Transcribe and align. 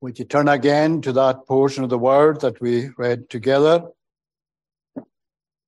Would 0.00 0.20
you 0.20 0.24
turn 0.24 0.48
again 0.48 1.00
to 1.02 1.12
that 1.14 1.44
portion 1.48 1.82
of 1.82 1.90
the 1.90 1.98
word 1.98 2.40
that 2.42 2.60
we 2.60 2.90
read 2.96 3.28
together? 3.28 3.82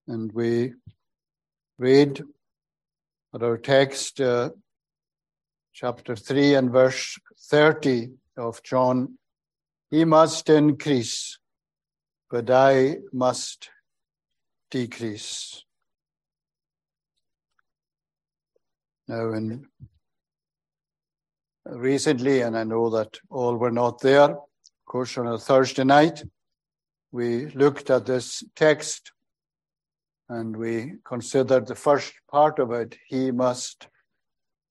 And 0.07 0.31
we 0.33 0.75
read 1.79 2.23
at 3.35 3.43
our 3.43 3.59
text, 3.59 4.21
uh, 4.21 4.51
chapter 5.73 6.15
3 6.15 6.55
and 6.55 6.71
verse 6.71 7.19
30 7.49 8.11
of 8.37 8.63
John. 8.63 9.19
He 9.91 10.05
must 10.05 10.49
increase, 10.49 11.39
but 12.31 12.51
I 12.51 12.99
must 13.13 13.69
decrease. 14.71 15.65
Now, 19.09 19.33
in 19.33 19.67
recently, 21.71 22.43
and 22.43 22.57
I 22.57 22.65
know 22.65 22.91
that 22.91 23.19
all 23.31 23.57
were 23.57 23.71
not 23.71 24.01
there. 24.01 24.31
Of 24.31 24.87
course, 24.87 25.17
on 25.19 25.27
a 25.27 25.39
Thursday 25.39 25.85
night, 25.85 26.23
we 27.13 27.47
looked 27.47 27.91
at 27.91 28.07
this 28.07 28.45
text 28.57 29.13
and 30.29 30.57
we 30.57 30.95
considered 31.05 31.67
the 31.67 31.75
first 31.75 32.13
part 32.31 32.59
of 32.59 32.71
it. 32.73 32.97
He 33.09 33.31
must 33.31 33.89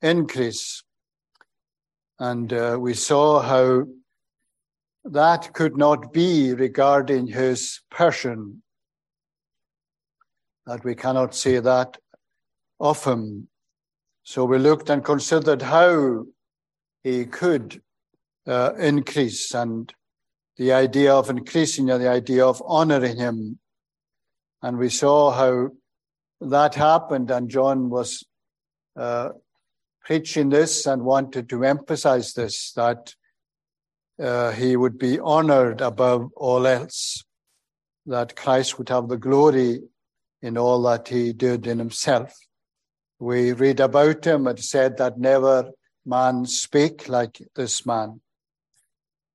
increase. 0.02 0.84
And 2.20 2.52
uh, 2.54 2.78
we 2.80 2.94
saw 2.94 3.42
how 3.42 3.86
that 5.06 5.54
could 5.54 5.78
not 5.78 6.14
be 6.14 6.54
regarding 6.54 7.28
his 7.28 7.82
person, 7.90 8.62
that 10.66 10.84
we 10.84 10.96
cannot 10.96 11.36
say 11.36 11.60
that 11.60 11.98
of 12.80 13.04
him. 13.04 13.48
So 14.24 14.46
we 14.46 14.60
looked 14.60 14.90
and 14.90 15.04
considered 15.04 15.62
how 15.62 16.26
he 17.04 17.26
could 17.26 17.82
uh, 18.48 18.74
increase 18.76 19.54
and 19.54 19.94
the 20.58 20.74
idea 20.74 21.14
of 21.14 21.30
increasing 21.30 21.86
the 21.86 22.10
idea 22.10 22.46
of 22.46 22.62
honoring 22.66 23.18
him. 23.18 23.60
And 24.62 24.78
we 24.78 24.90
saw 24.90 25.32
how 25.32 25.70
that 26.42 26.76
happened, 26.76 27.32
and 27.32 27.50
John 27.50 27.90
was 27.90 28.26
uh, 28.98 29.30
preaching 30.04 30.50
this 30.50 30.86
and 30.86 31.04
wanted 31.04 31.48
to 31.50 31.64
emphasize 31.64 32.34
this 32.34 32.74
that 32.74 33.14
uh, 34.22 34.52
he 34.52 34.76
would 34.76 34.98
be 34.98 35.18
honored 35.20 35.80
above 35.80 36.30
all 36.36 36.68
else, 36.68 37.24
that 38.06 38.36
Christ 38.36 38.78
would 38.78 38.90
have 38.90 39.08
the 39.08 39.18
glory 39.18 39.82
in 40.42 40.58
all 40.58 40.82
that 40.84 41.08
he 41.08 41.32
did 41.32 41.68
in 41.68 41.80
himself. 41.80 42.34
We 43.20 43.54
read 43.54 43.80
about 43.80 44.26
him 44.26 44.48
and 44.48 44.60
said 44.60 44.98
that 44.98 45.20
never 45.20 45.72
man 46.10 46.46
speak 46.46 47.08
like 47.08 47.42
this 47.56 47.86
man. 47.86 48.20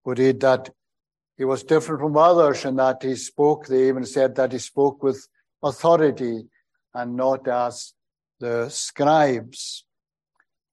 We 0.04 0.14
read 0.14 0.40
that 0.40 0.70
he 1.38 1.44
was 1.44 1.62
different 1.62 2.00
from 2.00 2.16
others 2.16 2.64
in 2.64 2.76
that 2.76 3.02
he 3.02 3.16
spoke, 3.16 3.66
they 3.66 3.88
even 3.88 4.04
said 4.04 4.34
that 4.36 4.52
he 4.52 4.58
spoke 4.58 5.02
with 5.02 5.26
authority 5.62 6.46
and 6.92 7.16
not 7.16 7.48
as 7.48 7.94
the 8.40 8.68
scribes. 8.68 9.84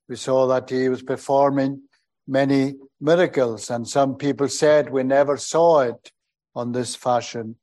We 0.09 0.15
saw 0.15 0.47
that 0.47 0.69
he 0.69 0.89
was 0.89 1.01
performing 1.01 1.83
many 2.27 2.75
miracles, 2.99 3.69
and 3.69 3.87
some 3.87 4.15
people 4.15 4.49
said 4.49 4.89
we 4.89 5.03
never 5.03 5.37
saw 5.37 5.81
it 5.81 6.11
on 6.55 6.73
this 6.73 6.95
fashion 6.95 7.55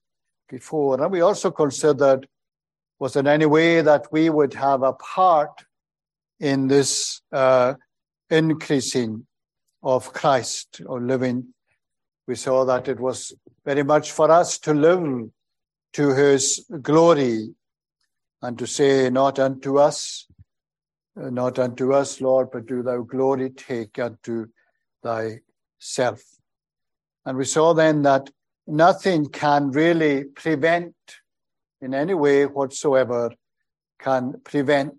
before. 0.49 1.01
And 1.01 1.13
we 1.13 1.21
also 1.21 1.51
considered 1.51 2.27
was 2.99 3.13
there 3.13 3.29
any 3.29 3.47
way 3.47 3.81
that 3.81 4.07
we 4.11 4.29
would 4.29 4.55
have 4.55 4.83
a 4.83 4.93
part 4.93 5.65
in 6.41 6.67
this 6.67 7.21
uh, 7.33 7.75
increasing 8.31 9.27
of 9.83 10.13
Christ 10.13 10.81
or 10.87 11.01
living, 11.01 11.55
we 12.27 12.35
saw 12.35 12.65
that 12.65 12.89
it 12.89 13.01
was 13.01 13.33
very 13.65 13.83
much 13.83 14.13
for 14.13 14.31
us 14.31 14.59
to 14.61 14.75
live 14.75 15.31
to 15.95 16.15
his 16.15 16.67
glory 16.83 17.55
and 18.43 18.59
to 18.59 18.67
say, 18.67 19.09
Not 19.11 19.39
unto 19.39 19.79
us, 19.79 20.27
uh, 21.21 21.31
not 21.31 21.59
unto 21.59 21.93
us, 21.93 22.21
Lord, 22.21 22.51
but 22.53 22.67
do 22.67 22.83
thou 22.83 23.03
glory 23.03 23.51
take 23.51 23.99
unto 23.99 24.47
thyself. 25.03 26.23
And 27.25 27.39
we 27.39 27.45
saw 27.45 27.73
then 27.73 28.03
that 28.03 28.31
nothing 28.67 29.27
can 29.27 29.71
really 29.71 30.25
prevent 30.25 30.95
in 31.81 31.95
any 31.95 32.15
way 32.15 32.47
whatsoever 32.47 33.31
can 33.99 34.41
prevent 34.45 34.99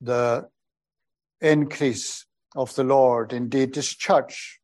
the 0.00 0.48
increase 1.44 2.24
of 2.56 2.74
the 2.74 2.84
Lord. 2.84 3.32
Indeed, 3.32 3.74
this 3.74 3.94
church, 3.94 4.60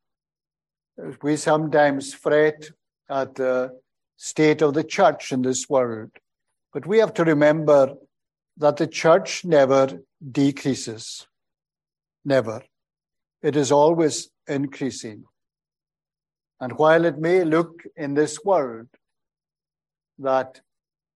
we 1.21 1.37
sometimes 1.37 2.13
fret 2.13 2.69
at 3.09 3.35
the 3.35 3.79
state 4.17 4.61
of 4.61 4.73
the 4.73 4.83
church 4.83 5.31
in 5.31 5.41
this 5.41 5.69
world, 5.69 6.11
but 6.73 6.85
we 6.85 6.99
have 6.99 7.13
to 7.15 7.23
remember 7.23 7.95
that 8.57 8.77
the 8.77 8.87
church 8.87 9.45
never 9.45 10.01
decreases. 10.31 11.27
Never. 12.23 12.61
It 13.41 13.55
is 13.55 13.71
always 13.71 14.29
increasing. 14.47 15.23
And 16.59 16.77
while 16.77 17.05
it 17.05 17.17
may 17.17 17.43
look 17.43 17.83
in 17.95 18.13
this 18.13 18.43
world 18.45 18.87
that 20.19 20.61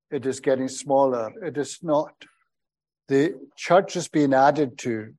it 0.09 0.25
is 0.25 0.39
getting 0.39 0.67
smaller, 0.67 1.31
it 1.43 1.57
is 1.57 1.79
not. 1.83 2.25
The 3.07 3.35
church 3.55 3.95
is 3.95 4.07
being 4.07 4.33
added 4.33 4.79
to 4.79 5.13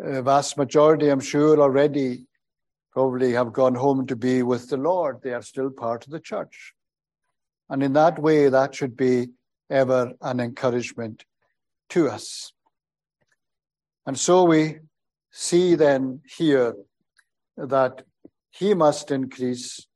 a 0.00 0.22
vast 0.22 0.56
majority, 0.56 1.08
I'm 1.08 1.20
sure, 1.20 1.60
already 1.60 2.26
probably 2.92 3.32
have 3.32 3.52
gone 3.52 3.74
home 3.74 4.06
to 4.06 4.16
be 4.16 4.42
with 4.42 4.68
the 4.68 4.76
Lord. 4.76 5.22
They 5.22 5.32
are 5.32 5.42
still 5.42 5.70
part 5.70 6.04
of 6.04 6.12
the 6.12 6.20
church. 6.20 6.74
And 7.70 7.82
in 7.82 7.94
that 7.94 8.18
way, 8.18 8.48
that 8.48 8.74
should 8.74 8.96
be 8.96 9.28
ever 9.70 10.12
an 10.20 10.40
encouragement 10.40 11.24
to 11.90 12.08
us. 12.08 12.52
And 14.04 14.18
so 14.18 14.44
we 14.44 14.80
see 15.30 15.74
then 15.74 16.20
here 16.36 16.74
that 17.56 18.02
he 18.50 18.74
must 18.74 19.10
increase, 19.10 19.86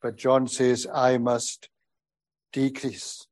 but 0.00 0.16
John 0.16 0.48
says, 0.48 0.86
I 0.92 1.18
must 1.18 1.68
decrease. 2.52 3.26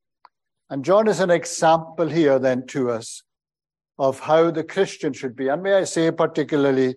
And 0.69 0.85
John 0.85 1.09
is 1.09 1.19
an 1.19 1.31
example 1.31 2.09
here 2.09 2.39
then 2.39 2.67
to 2.69 2.91
us 2.91 3.25
of 4.01 4.19
how 4.19 4.51
the 4.51 4.65
Christian 4.65 5.13
should 5.13 5.37
be. 5.37 5.49
And 5.49 5.63
may 5.63 5.75
I 5.75 5.85
say, 5.85 6.11
particularly 6.11 6.95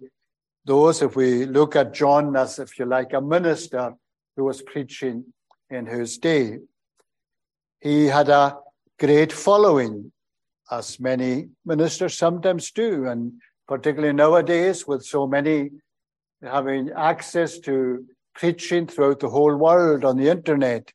those, 0.63 1.01
if 1.01 1.17
we 1.17 1.45
look 1.45 1.75
at 1.75 1.93
John 1.93 2.33
as, 2.37 2.59
if 2.59 2.79
you 2.79 2.85
like, 2.85 3.11
a 3.11 3.19
minister 3.19 3.93
who 4.37 4.45
was 4.45 4.61
preaching 4.61 5.25
in 5.69 5.85
his 5.85 6.17
day, 6.17 6.59
he 7.81 8.05
had 8.05 8.29
a 8.29 8.57
great 8.97 9.33
following, 9.33 10.13
as 10.71 10.97
many 10.97 11.49
ministers 11.65 12.17
sometimes 12.17 12.71
do, 12.71 13.05
and 13.05 13.33
particularly 13.67 14.13
nowadays 14.13 14.87
with 14.87 15.03
so 15.03 15.27
many 15.27 15.71
having 16.41 16.89
access 16.95 17.59
to 17.59 18.05
preaching 18.33 18.87
throughout 18.87 19.19
the 19.19 19.29
whole 19.29 19.57
world 19.57 20.05
on 20.05 20.15
the 20.15 20.29
internet. 20.29 20.93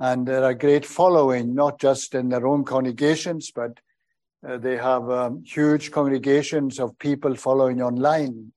And 0.00 0.26
there 0.26 0.42
are 0.42 0.50
a 0.50 0.58
great 0.58 0.84
following, 0.84 1.54
not 1.54 1.78
just 1.78 2.16
in 2.16 2.30
their 2.30 2.48
own 2.48 2.64
congregations, 2.64 3.52
but 3.54 3.78
uh, 4.46 4.56
they 4.58 4.76
have 4.76 5.08
um, 5.10 5.42
huge 5.44 5.90
congregations 5.90 6.78
of 6.78 6.98
people 6.98 7.34
following 7.36 7.82
online. 7.82 8.52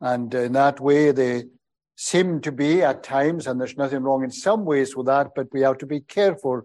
And 0.00 0.32
in 0.34 0.52
that 0.52 0.80
way, 0.80 1.12
they 1.12 1.44
seem 1.96 2.40
to 2.42 2.52
be 2.52 2.82
at 2.82 3.02
times, 3.02 3.46
and 3.46 3.60
there's 3.60 3.76
nothing 3.76 4.02
wrong 4.02 4.22
in 4.22 4.30
some 4.30 4.64
ways 4.64 4.94
with 4.94 5.06
that, 5.06 5.28
but 5.34 5.48
we 5.52 5.62
have 5.62 5.78
to 5.78 5.86
be 5.86 6.00
careful 6.00 6.62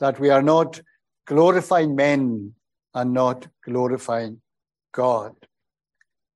that 0.00 0.18
we 0.18 0.30
are 0.30 0.42
not 0.42 0.80
glorifying 1.26 1.94
men 1.94 2.54
and 2.92 3.12
not 3.12 3.46
glorifying 3.64 4.40
God. 4.92 5.34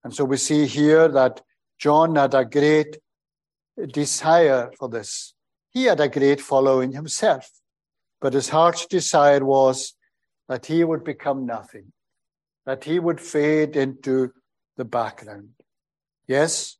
And 0.04 0.14
so 0.14 0.24
we 0.24 0.36
see 0.36 0.66
here 0.66 1.08
that 1.08 1.42
John 1.80 2.14
had 2.14 2.34
a 2.34 2.44
great 2.44 2.98
desire 3.88 4.70
for 4.78 4.88
this. 4.88 5.34
He 5.70 5.84
had 5.84 6.00
a 6.00 6.08
great 6.08 6.40
following 6.40 6.92
himself, 6.92 7.50
but 8.20 8.32
his 8.32 8.48
heart's 8.50 8.86
desire 8.86 9.44
was 9.44 9.95
that 10.48 10.66
he 10.66 10.84
would 10.84 11.04
become 11.04 11.46
nothing, 11.46 11.92
that 12.64 12.84
he 12.84 12.98
would 12.98 13.20
fade 13.20 13.76
into 13.76 14.32
the 14.76 14.84
background. 14.84 15.50
Yes, 16.26 16.76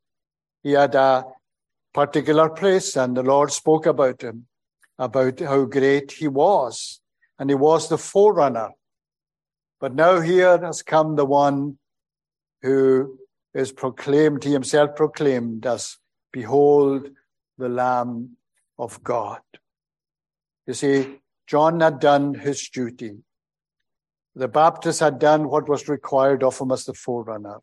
he 0.63 0.71
had 0.73 0.95
a 0.95 1.25
particular 1.93 2.49
place, 2.49 2.95
and 2.95 3.15
the 3.15 3.23
Lord 3.23 3.51
spoke 3.51 3.85
about 3.85 4.21
him, 4.21 4.47
about 4.99 5.39
how 5.39 5.65
great 5.65 6.11
he 6.13 6.27
was, 6.27 7.01
and 7.39 7.49
he 7.49 7.55
was 7.55 7.89
the 7.89 7.97
forerunner. 7.97 8.71
But 9.79 9.95
now 9.95 10.21
here 10.21 10.57
has 10.59 10.81
come 10.81 11.15
the 11.15 11.25
one 11.25 11.77
who 12.61 13.19
is 13.53 13.71
proclaimed, 13.71 14.43
he 14.43 14.51
himself 14.51 14.95
proclaimed 14.95 15.65
as, 15.65 15.97
Behold 16.31 17.09
the 17.57 17.69
Lamb 17.69 18.37
of 18.77 19.03
God. 19.03 19.41
You 20.67 20.73
see, 20.73 21.19
John 21.47 21.79
had 21.79 21.99
done 21.99 22.33
his 22.35 22.69
duty. 22.69 23.17
The 24.37 24.47
Baptist 24.47 24.99
had 24.99 25.17
done 25.17 25.49
what 25.49 25.67
was 25.67 25.87
required 25.87 26.43
of 26.43 26.59
him 26.59 26.71
as 26.71 26.85
the 26.85 26.93
forerunner. 26.93 27.59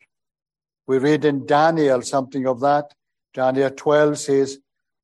We 0.89 0.99
read 0.99 1.25
in 1.25 1.47
Daniel 1.47 2.03
something 2.03 2.49
of 2.49 2.59
that, 2.61 2.95
Daniel 3.33 3.71
12 3.71 4.19
says, 4.19 4.59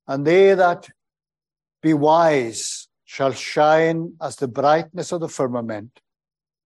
And 0.05 0.27
they 0.27 0.53
that 0.53 0.89
be 1.81 1.93
wise 1.93 2.89
shall 3.05 3.31
shine 3.31 4.15
as 4.21 4.35
the 4.35 4.49
brightness 4.49 5.13
of 5.13 5.21
the 5.21 5.29
firmament, 5.29 6.01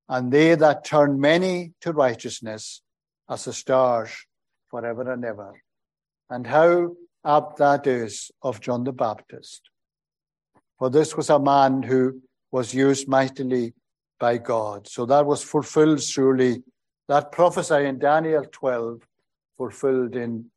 and 0.10 0.32
they 0.32 0.56
that 0.56 0.84
turn 0.84 1.22
many 1.22 1.74
to 1.82 1.94
righteousness 1.94 2.82
as 3.30 3.46
the 3.46 3.54
stars 3.54 4.10
forever 4.72 5.14
and 5.14 5.24
ever. 5.24 5.62
And 6.32 6.48
how 6.48 6.96
apt 7.24 7.58
that 7.58 7.86
is 7.86 8.32
of 8.42 8.60
John 8.60 8.84
the 8.84 8.92
Baptist. 8.92 9.70
For 10.80 10.90
this 10.90 11.16
was 11.16 11.30
a 11.30 11.38
man 11.38 11.84
who 11.84 12.24
was 12.52 12.74
used 12.74 13.08
mightily 13.08 13.76
by 14.20 14.38
God. 14.38 14.88
So 14.88 15.06
that 15.06 15.26
was 15.26 15.44
fulfilled 15.44 16.02
surely. 16.02 16.64
That 17.08 17.32
prophecy 17.32 17.86
in 17.86 18.00
Daniel 18.00 18.46
12 18.52 19.02
fulfilled 19.58 20.16
in 20.16 20.52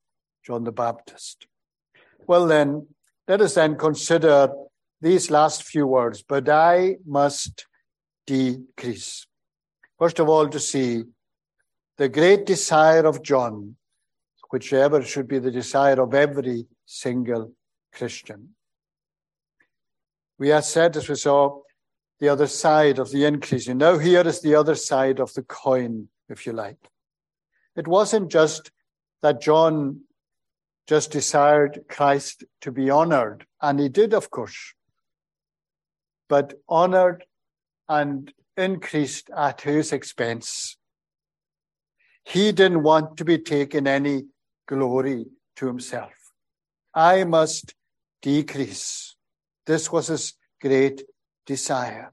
John 0.45 0.65
the 0.65 0.73
Baptist. 0.73 1.47
Well, 2.27 2.47
then, 2.47 2.87
let 3.27 3.41
us 3.41 3.55
then 3.55 3.77
consider 3.77 4.51
these 5.01 5.31
last 5.31 5.65
few 5.65 5.87
words, 5.87 6.23
but 6.23 6.49
I 6.49 6.97
must 7.07 7.67
decrease. 8.27 9.27
First 9.99 10.19
of 10.19 10.29
all, 10.29 10.49
to 10.49 10.61
see 10.61 11.05
the 11.97 12.09
great 12.09 12.47
desire 12.47 13.05
of 13.07 13.23
John, 13.23 13.77
whichever 14.51 15.03
should 15.03 15.29
be 15.29 15.39
the 15.39 15.51
desire 15.51 16.01
of 16.01 16.15
every 16.15 16.67
single 16.87 17.53
Christian. 17.93 18.55
We 20.39 20.49
have 20.49 20.65
said, 20.65 20.97
as 20.97 21.09
we 21.09 21.17
saw, 21.17 21.61
the 22.21 22.29
other 22.29 22.47
side 22.47 22.99
of 22.99 23.11
the 23.11 23.25
increase. 23.25 23.69
And 23.69 23.79
now 23.79 23.99
here 23.99 24.27
is 24.27 24.41
the 24.41 24.55
other 24.55 24.75
side 24.75 25.21
of 25.21 25.33
the 25.35 25.43
coin, 25.43 26.09
if 26.29 26.47
you 26.47 26.53
like. 26.53 26.89
It 27.77 27.87
wasn't 27.87 28.31
just 28.31 28.71
that 29.23 29.41
John 29.41 30.01
just 30.87 31.13
desired 31.13 31.85
Christ 31.89 32.45
to 32.63 32.73
be 32.73 32.91
honored, 32.91 33.47
and 33.61 33.79
he 33.79 33.89
did, 33.89 34.15
of 34.15 34.31
course, 34.31 34.73
but 36.29 36.55
honored 36.69 37.25
and 37.89 38.33
increased 38.57 39.31
at 39.35 39.61
whose 39.63 39.93
expense? 39.93 40.77
He 42.25 42.53
didn't 42.53 42.83
want 42.83 43.17
to 43.19 43.25
be 43.25 43.39
taken 43.39 43.87
any 43.87 44.25
glory 44.67 45.27
to 45.57 45.67
himself. 45.67 46.13
I 46.95 47.25
must 47.25 47.75
decrease. 48.21 49.15
This 49.67 49.91
was 49.91 50.09
his 50.09 50.35
great 50.61 51.03
desire. 51.49 52.13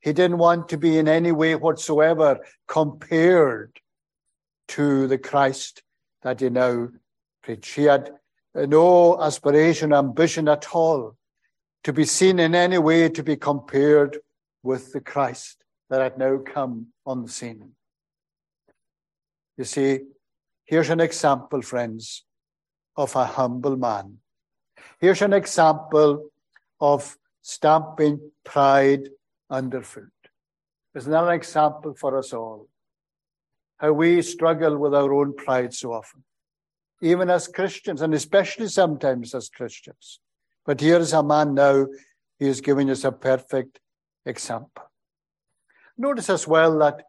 He 0.00 0.12
didn't 0.14 0.38
want 0.38 0.70
to 0.70 0.78
be 0.78 0.96
in 0.98 1.06
any 1.06 1.30
way 1.30 1.54
whatsoever 1.54 2.40
compared 2.66 3.78
to 4.68 5.06
the 5.06 5.18
Christ 5.18 5.82
that 6.22 6.40
he 6.40 6.48
now 6.48 6.88
preached. 7.42 7.74
He 7.74 7.84
had 7.84 8.10
no 8.54 9.20
aspiration, 9.22 9.92
ambition 9.92 10.48
at 10.48 10.66
all 10.74 11.16
to 11.84 11.92
be 11.92 12.06
seen 12.06 12.38
in 12.38 12.54
any 12.54 12.78
way 12.78 13.10
to 13.10 13.22
be 13.22 13.36
compared 13.36 14.18
with 14.62 14.92
the 14.92 15.00
Christ 15.00 15.62
that 15.90 16.00
had 16.00 16.16
now 16.18 16.38
come 16.38 16.86
on 17.04 17.22
the 17.22 17.28
scene. 17.28 17.72
You 19.58 19.64
see, 19.64 20.00
here's 20.64 20.90
an 20.90 21.00
example, 21.00 21.60
friends, 21.60 22.24
of 22.96 23.14
a 23.14 23.26
humble 23.26 23.76
man. 23.76 24.18
Here's 24.98 25.22
an 25.22 25.34
example 25.34 26.30
of 26.80 27.18
stamping 27.50 28.30
pride 28.44 29.08
underfoot. 29.50 30.12
Isn't 30.94 31.10
that 31.10 31.24
an 31.24 31.34
example 31.34 31.94
for 31.94 32.16
us 32.16 32.32
all? 32.32 32.68
How 33.78 33.92
we 33.92 34.22
struggle 34.22 34.78
with 34.78 34.94
our 34.94 35.12
own 35.12 35.34
pride 35.34 35.74
so 35.74 35.92
often, 35.92 36.22
even 37.02 37.28
as 37.28 37.48
Christians, 37.48 38.02
and 38.02 38.14
especially 38.14 38.68
sometimes 38.68 39.34
as 39.34 39.48
Christians. 39.48 40.20
But 40.64 40.80
here 40.80 40.98
is 40.98 41.12
a 41.12 41.22
man 41.22 41.54
now, 41.54 41.86
he 42.38 42.46
is 42.46 42.60
giving 42.60 42.88
us 42.88 43.04
a 43.04 43.12
perfect 43.12 43.80
example. 44.24 44.84
Notice 45.98 46.30
as 46.30 46.46
well 46.46 46.78
that 46.78 47.02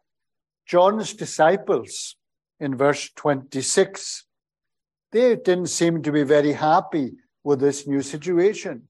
John's 0.66 1.14
disciples 1.14 2.16
in 2.58 2.76
verse 2.76 3.10
26, 3.14 4.24
they 5.12 5.36
didn't 5.36 5.66
seem 5.66 6.02
to 6.02 6.10
be 6.10 6.24
very 6.24 6.52
happy 6.52 7.12
with 7.44 7.60
this 7.60 7.86
new 7.86 8.02
situation. 8.02 8.88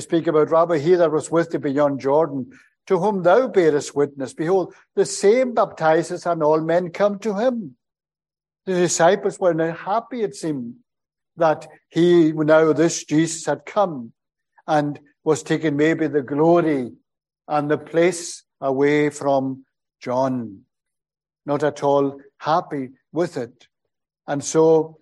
Speak 0.00 0.26
about, 0.26 0.50
Rabbi, 0.50 0.78
he 0.78 0.94
that 0.94 1.12
was 1.12 1.30
with 1.30 1.50
thee 1.50 1.58
beyond 1.58 2.00
Jordan, 2.00 2.50
to 2.86 2.98
whom 2.98 3.22
thou 3.22 3.48
bearest 3.48 3.94
witness. 3.94 4.34
Behold, 4.34 4.74
the 4.94 5.04
same 5.04 5.54
baptizes, 5.54 6.26
and 6.26 6.42
all 6.42 6.60
men 6.60 6.90
come 6.90 7.18
to 7.20 7.34
him. 7.38 7.76
The 8.64 8.74
disciples 8.74 9.38
were 9.38 9.54
not 9.54 9.78
happy, 9.78 10.22
it 10.22 10.34
seemed, 10.34 10.76
that 11.36 11.68
he, 11.88 12.32
now 12.32 12.72
this 12.72 13.04
Jesus 13.04 13.46
had 13.46 13.64
come 13.64 14.12
and 14.66 14.98
was 15.24 15.42
taking 15.42 15.76
maybe 15.76 16.06
the 16.06 16.22
glory 16.22 16.92
and 17.48 17.70
the 17.70 17.78
place 17.78 18.42
away 18.60 19.10
from 19.10 19.64
John. 20.00 20.62
Not 21.44 21.62
at 21.62 21.82
all 21.82 22.20
happy 22.38 22.90
with 23.12 23.36
it. 23.36 23.68
And 24.26 24.42
so 24.42 24.98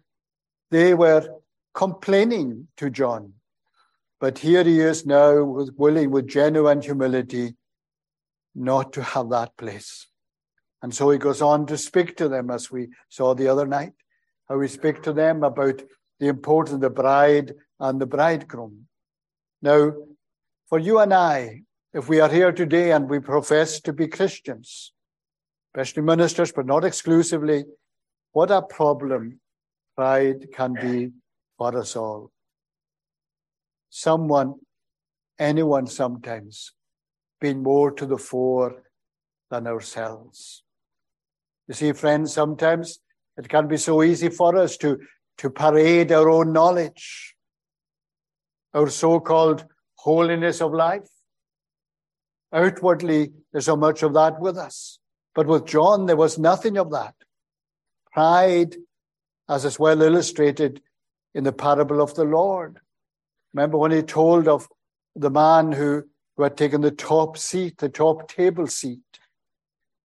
they 0.71 0.93
were 0.95 1.27
complaining 1.73 2.69
to 2.77 2.91
John. 2.91 3.35
But 4.25 4.39
here 4.39 4.65
he 4.65 4.81
is 4.81 5.05
now 5.05 5.45
with 5.45 5.75
willing, 5.77 6.11
with 6.11 6.27
genuine 6.27 6.81
humility, 6.81 7.57
not 8.55 8.95
to 8.95 9.03
have 9.03 9.29
that 9.29 9.55
place. 9.59 10.07
And 10.81 10.95
so 10.95 11.11
he 11.11 11.19
goes 11.19 11.43
on 11.43 11.67
to 11.67 11.77
speak 11.77 12.17
to 12.17 12.31
them, 12.31 12.51
as 12.51 12.71
we 12.71 12.89
saw 13.11 13.35
the 13.35 13.49
other 13.49 13.67
night, 13.67 13.93
how 14.49 14.59
he 14.61 14.69
speak 14.69 15.03
to 15.03 15.13
them 15.13 15.43
about 15.43 15.83
the 16.21 16.29
importance 16.29 16.73
of 16.73 16.81
the 16.81 16.89
bride 16.89 17.53
and 17.79 18.01
the 18.01 18.07
bridegroom. 18.07 18.87
Now, 19.61 19.93
for 20.71 20.79
you 20.79 21.01
and 21.01 21.13
I, 21.13 21.65
if 21.93 22.09
we 22.09 22.21
are 22.21 22.31
here 22.31 22.51
today 22.51 22.93
and 22.93 23.11
we 23.11 23.19
profess 23.19 23.79
to 23.83 23.93
be 23.93 24.09
Christians, 24.09 24.95
especially 25.69 26.03
ministers, 26.03 26.51
but 26.51 26.65
not 26.65 26.87
exclusively, 26.87 27.67
what 28.33 28.51
a 28.51 28.63
problem 28.63 29.39
pride 29.95 30.47
can 30.55 30.73
be 30.73 31.13
for 31.59 31.77
us 31.77 31.95
all. 31.95 32.31
Someone, 34.05 34.57
anyone 35.39 35.87
sometimes, 35.87 36.73
being 37.41 37.63
more 37.63 37.91
to 37.93 38.05
the 38.05 38.19
fore 38.19 38.83
than 39.51 39.67
ourselves. 39.67 40.63
You 41.69 41.73
see, 41.73 41.93
friends, 41.93 42.35
sometimes 42.35 42.99
it 43.39 43.49
can 43.49 43.67
be 43.67 43.79
so 43.79 44.03
easy 44.03 44.29
for 44.29 44.59
us 44.59 44.77
to, 44.77 44.99
to 45.39 45.49
parade 45.49 46.13
our 46.13 46.29
own 46.29 46.53
knowledge, 46.53 47.35
our 48.75 48.91
so 48.91 49.21
called 49.21 49.65
holiness 49.95 50.61
of 50.61 50.75
life. 50.75 51.09
Outwardly, 52.53 53.33
there's 53.53 53.65
so 53.65 53.75
much 53.75 54.03
of 54.03 54.13
that 54.13 54.39
with 54.39 54.59
us. 54.59 54.99
But 55.35 55.47
with 55.47 55.65
John, 55.65 56.05
there 56.05 56.23
was 56.25 56.39
nothing 56.39 56.77
of 56.77 56.91
that. 56.91 57.15
Pride, 58.13 58.77
as 59.49 59.65
is 59.65 59.79
well 59.79 60.03
illustrated 60.03 60.83
in 61.35 61.45
the 61.45 61.55
parable 61.55 62.03
of 62.03 62.15
the 62.15 62.25
Lord. 62.25 62.81
Remember 63.55 63.79
when 63.79 63.93
he 63.93 64.03
told 64.03 64.49
of 64.49 64.69
the 65.15 65.31
man 65.31 65.73
who, 65.73 66.05
who 66.37 66.43
had 66.43 66.57
taken 66.57 66.81
the 66.81 66.91
top 66.91 67.39
seat, 67.39 67.79
the 67.79 67.89
top 67.89 68.29
table 68.29 68.67
seat, 68.67 69.01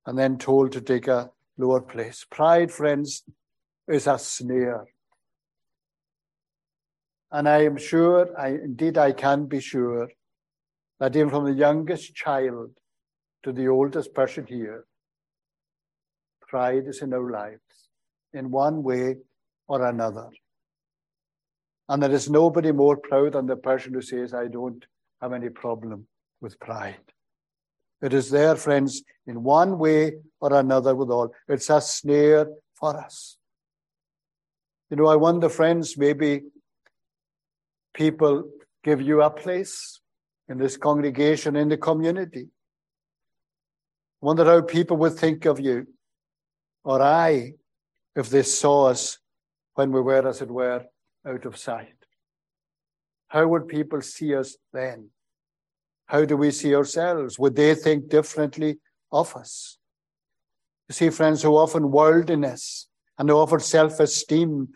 and 0.05 0.17
then 0.17 0.37
told 0.37 0.71
to 0.71 0.81
take 0.81 1.07
a 1.07 1.31
lower 1.57 1.81
place. 1.81 2.25
Pride, 2.29 2.71
friends, 2.71 3.23
is 3.87 4.05
a 4.05 4.19
snare. 4.19 4.85
And 7.31 7.49
I 7.49 7.63
am 7.63 7.77
sure, 7.77 8.29
I 8.39 8.49
indeed 8.49 8.97
I 8.97 9.11
can 9.11 9.45
be 9.45 9.59
sure, 9.59 10.09
that 10.99 11.15
even 11.15 11.29
from 11.29 11.45
the 11.45 11.53
youngest 11.53 12.15
child 12.15 12.71
to 13.43 13.51
the 13.51 13.67
oldest 13.67 14.13
person 14.13 14.45
here, 14.47 14.85
pride 16.41 16.85
is 16.87 17.01
in 17.01 17.13
our 17.13 17.31
lives 17.31 17.89
in 18.33 18.51
one 18.51 18.83
way 18.83 19.17
or 19.67 19.87
another. 19.87 20.29
And 21.89 22.03
there 22.03 22.11
is 22.11 22.29
nobody 22.29 22.71
more 22.71 22.95
proud 22.95 23.33
than 23.33 23.47
the 23.47 23.55
person 23.55 23.93
who 23.93 24.01
says, 24.01 24.33
I 24.33 24.47
don't 24.47 24.85
have 25.21 25.33
any 25.33 25.49
problem 25.49 26.07
with 26.39 26.59
pride. 26.59 27.01
It 28.01 28.13
is 28.13 28.29
there, 28.29 28.55
friends, 28.55 29.03
in 29.25 29.43
one 29.43 29.79
way 29.79 30.13
or 30.39 30.53
another 30.53 30.95
with 30.95 31.09
all. 31.09 31.33
It's 31.47 31.69
a 31.69 31.81
snare 31.81 32.47
for 32.75 32.95
us. 32.95 33.37
You 34.91 34.97
know, 34.97 35.07
I 35.07 35.15
wonder, 35.15 35.49
friends, 35.49 35.97
maybe 35.97 36.43
people 37.93 38.43
give 38.83 39.01
you 39.01 39.23
a 39.23 39.29
place 39.31 39.99
in 40.47 40.59
this 40.59 40.77
congregation, 40.77 41.55
in 41.55 41.69
the 41.69 41.77
community. 41.77 42.49
Wonder 44.21 44.45
how 44.45 44.61
people 44.61 44.97
would 44.97 45.13
think 45.13 45.45
of 45.45 45.59
you, 45.59 45.87
or 46.83 47.01
I, 47.01 47.53
if 48.15 48.29
they 48.29 48.43
saw 48.43 48.85
us 48.87 49.17
when 49.73 49.91
we 49.91 50.01
were, 50.01 50.27
as 50.27 50.41
it 50.41 50.49
were, 50.49 50.85
out 51.29 51.45
of 51.45 51.57
sight. 51.57 51.93
How 53.27 53.47
would 53.47 53.67
people 53.67 54.01
see 54.01 54.35
us 54.35 54.57
then? 54.73 55.09
How 56.07 56.25
do 56.25 56.35
we 56.35 56.51
see 56.51 56.75
ourselves? 56.75 57.37
Would 57.37 57.55
they 57.55 57.75
think 57.75 58.09
differently 58.09 58.79
of 59.11 59.35
us? 59.35 59.77
You 60.87 60.93
see, 60.93 61.09
friends, 61.11 61.41
so 61.41 61.55
often 61.55 61.91
worldliness 61.91 62.87
and 63.19 63.29
often 63.29 63.59
self 63.59 63.99
esteem 63.99 64.69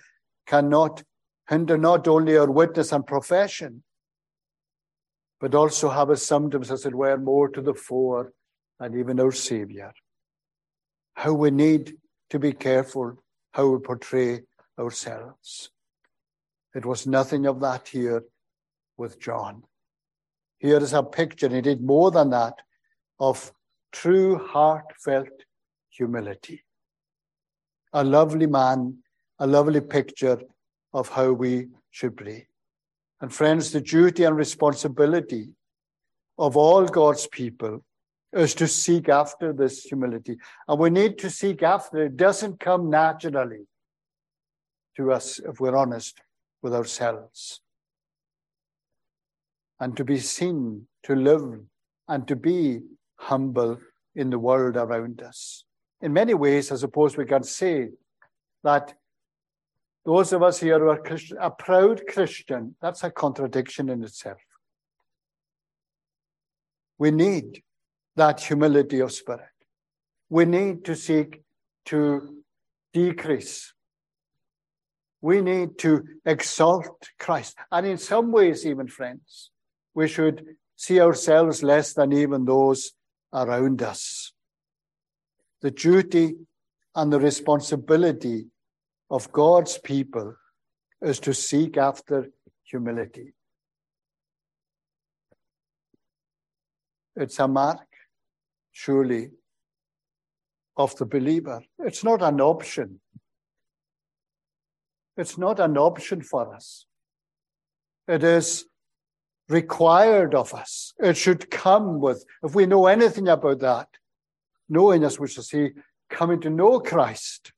cannot 0.46 1.04
hinder 1.50 1.78
not 1.78 2.08
only 2.08 2.38
our 2.38 2.52
witness 2.52 2.92
and 2.92 3.06
profession, 3.06 3.84
but 5.40 5.56
also 5.56 5.90
have 5.90 6.12
us 6.12 6.24
sometimes, 6.24 6.70
as 6.72 6.86
it 6.86 6.94
were, 6.94 7.18
more 7.18 7.50
to 7.50 7.62
the 7.62 7.74
fore 7.74 8.32
than 8.80 8.98
even 8.98 9.20
our 9.20 9.32
Saviour. 9.32 9.92
How 11.16 11.34
we 11.34 11.50
need 11.50 11.96
to 12.30 12.40
be 12.40 12.54
careful 12.54 13.24
how 13.52 13.68
we 13.68 13.80
portray 13.80 14.42
ourselves. 14.80 15.73
It 16.76 16.86
was 16.86 17.06
nothing 17.06 17.46
of 17.46 17.60
that 17.60 17.88
here 17.88 18.24
with 18.98 19.20
John. 19.20 19.64
Here 20.58 20.78
is 20.78 20.94
a 20.94 21.04
picture, 21.04 21.46
and 21.48 21.56
he 21.56 21.62
did 21.62 21.82
more 21.82 22.10
than 22.10 22.32
that, 22.32 22.62
of 23.20 23.52
true 23.92 24.38
heartfelt 24.38 25.30
humility. 25.90 26.64
A 27.94 28.04
lovely 28.04 28.48
man, 28.48 29.00
a 29.40 29.46
lovely 29.46 29.82
picture 29.82 30.42
of 30.94 31.10
how 31.10 31.32
we 31.32 31.68
should 31.92 32.16
be. 32.16 32.48
And 33.22 33.32
friends, 33.32 33.72
the 33.72 33.82
duty 33.82 34.24
and 34.24 34.36
responsibility 34.36 35.50
of 36.38 36.58
all 36.58 36.86
God's 36.86 37.28
people 37.28 37.84
is 38.32 38.56
to 38.56 38.68
seek 38.68 39.10
after 39.10 39.54
this 39.54 39.84
humility. 39.84 40.38
And 40.68 40.80
we 40.80 40.90
need 40.90 41.20
to 41.20 41.30
seek 41.30 41.62
after 41.62 42.02
it. 42.02 42.06
It 42.08 42.18
doesn't 42.18 42.60
come 42.60 42.90
naturally 42.90 43.68
to 44.98 45.12
us, 45.12 45.40
if 45.40 45.60
we're 45.60 45.76
honest 45.76 46.20
with 46.64 46.74
ourselves. 46.74 47.62
And 49.80 49.96
to 49.98 50.04
be 50.04 50.18
seen, 50.18 50.88
to 51.04 51.14
live, 51.14 51.60
and 52.08 52.28
to 52.28 52.36
be 52.36 52.80
humble 53.18 53.78
in 54.16 54.30
the 54.30 54.40
world 54.40 54.78
around 54.78 55.22
us. 55.22 55.66
In 56.02 56.14
many 56.14 56.34
ways, 56.34 56.72
I 56.72 56.76
suppose 56.76 57.18
we 57.18 57.26
can 57.26 57.44
say 57.44 57.90
that 58.64 58.94
those 60.06 60.34
of 60.34 60.44
us 60.44 60.60
here 60.60 60.80
who 60.80 60.90
are 60.90 61.02
Christian, 61.02 61.38
a 61.40 61.50
proud 61.50 62.02
Christian, 62.08 62.76
that's 62.82 63.04
a 63.04 63.12
contradiction 63.12 63.90
in 63.90 64.04
itself. 64.04 64.40
We 66.98 67.12
need 67.12 67.64
that 68.16 68.42
humility 68.42 69.00
of 69.00 69.12
spirit. 69.12 69.42
We 70.30 70.46
need 70.46 70.86
to 70.86 70.96
seek 70.96 71.42
to 71.86 72.44
decrease. 72.94 73.73
We 75.24 75.40
need 75.40 75.78
to 75.80 76.04
exalt 76.26 77.08
Christ. 77.18 77.56
And 77.72 77.88
in 77.88 77.98
some 77.98 78.34
ways, 78.34 78.66
even 78.66 78.90
friends, 78.90 79.52
we 79.96 80.10
should 80.10 80.58
see 80.76 81.00
ourselves 81.00 81.64
less 81.64 81.94
than 81.94 82.12
even 82.12 82.44
those 82.44 82.92
around 83.34 83.82
us. 83.82 84.34
The 85.62 85.72
duty 85.72 86.36
and 86.94 87.14
the 87.14 87.22
responsibility 87.22 88.48
of 89.10 89.32
God's 89.32 89.78
people 89.78 90.36
is 91.02 91.22
to 91.22 91.34
seek 91.34 91.78
after 91.78 92.28
humility. 92.66 93.34
It's 97.16 97.40
a 97.40 97.48
mark, 97.48 97.88
surely, 98.74 99.30
of 100.76 100.98
the 100.98 101.06
believer. 101.06 101.64
It's 101.80 102.04
not 102.04 102.22
an 102.22 102.42
option. 102.42 103.00
It's 105.18 105.38
not 105.38 105.60
an 105.60 105.78
option 105.78 106.22
for 106.22 106.54
us. 106.54 106.86
It 108.08 108.24
is 108.24 108.66
required 109.50 110.34
of 110.34 110.54
us. 110.54 110.94
It 111.00 111.18
should 111.18 111.52
come 111.52 112.00
with, 112.00 112.26
if 112.44 112.56
we 112.56 112.66
know 112.66 112.88
anything 112.88 113.28
about 113.28 113.60
that, 113.60 113.88
knowing 114.70 115.04
us, 115.06 115.20
we 115.20 115.28
shall 115.28 115.44
see, 115.44 115.72
coming 116.10 116.42
to 116.42 116.50
know 116.50 116.80
Christ, 116.80 117.52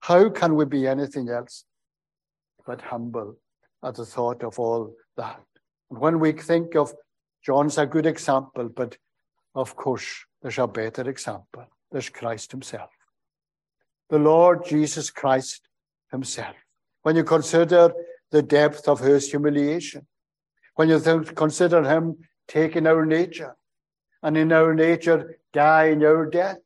how 0.00 0.28
can 0.30 0.54
we 0.54 0.64
be 0.64 0.86
anything 0.86 1.28
else 1.28 1.64
but 2.66 2.80
humble 2.80 3.36
at 3.82 3.94
the 3.94 4.06
thought 4.06 4.42
of 4.42 4.58
all 4.58 4.94
that? 5.16 5.40
And 5.90 5.98
when 5.98 6.20
we 6.20 6.32
think 6.32 6.76
of 6.76 6.92
John's 7.44 7.78
a 7.78 7.86
good 7.86 8.06
example, 8.06 8.68
but 8.68 8.98
of 9.54 9.74
course, 9.74 10.24
there's 10.42 10.58
a 10.58 10.66
better 10.66 11.08
example. 11.08 11.66
There's 11.90 12.08
Christ 12.08 12.52
Himself. 12.52 12.90
The 14.10 14.18
Lord 14.18 14.64
Jesus 14.64 15.10
Christ 15.10 15.68
Himself. 16.10 16.56
When 17.08 17.16
you 17.16 17.24
consider 17.24 17.94
the 18.30 18.42
depth 18.42 18.86
of 18.86 19.00
His 19.00 19.30
humiliation, 19.30 20.06
when 20.74 20.90
you 20.90 21.00
consider 21.00 21.82
him 21.82 22.18
taking 22.46 22.86
our 22.86 23.06
nature 23.06 23.56
and 24.22 24.36
in 24.36 24.52
our 24.52 24.74
nature 24.74 25.38
dying 25.54 26.04
our 26.04 26.26
death 26.26 26.58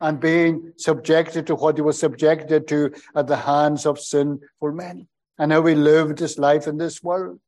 and 0.00 0.18
being 0.18 0.72
subjected 0.78 1.46
to 1.48 1.54
what 1.54 1.76
he 1.76 1.82
was 1.82 1.98
subjected 1.98 2.66
to 2.68 2.94
at 3.14 3.26
the 3.26 3.36
hands 3.36 3.84
of 3.84 4.00
sinful 4.00 4.72
men 4.72 5.06
and 5.38 5.52
how 5.52 5.66
he 5.66 5.74
lived 5.74 6.18
his 6.18 6.38
life 6.38 6.66
in 6.66 6.78
this 6.78 7.02
world. 7.02 7.40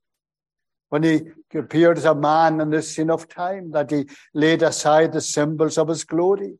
When 0.90 1.02
he 1.02 1.22
appeared 1.54 1.96
as 1.96 2.04
a 2.04 2.14
man 2.14 2.60
in 2.60 2.68
the 2.68 2.82
sin 2.82 3.10
of 3.10 3.28
time, 3.28 3.70
that 3.70 3.90
he 3.90 4.04
laid 4.34 4.62
aside 4.62 5.14
the 5.14 5.22
symbols 5.22 5.78
of 5.78 5.88
his 5.88 6.04
glory, 6.04 6.58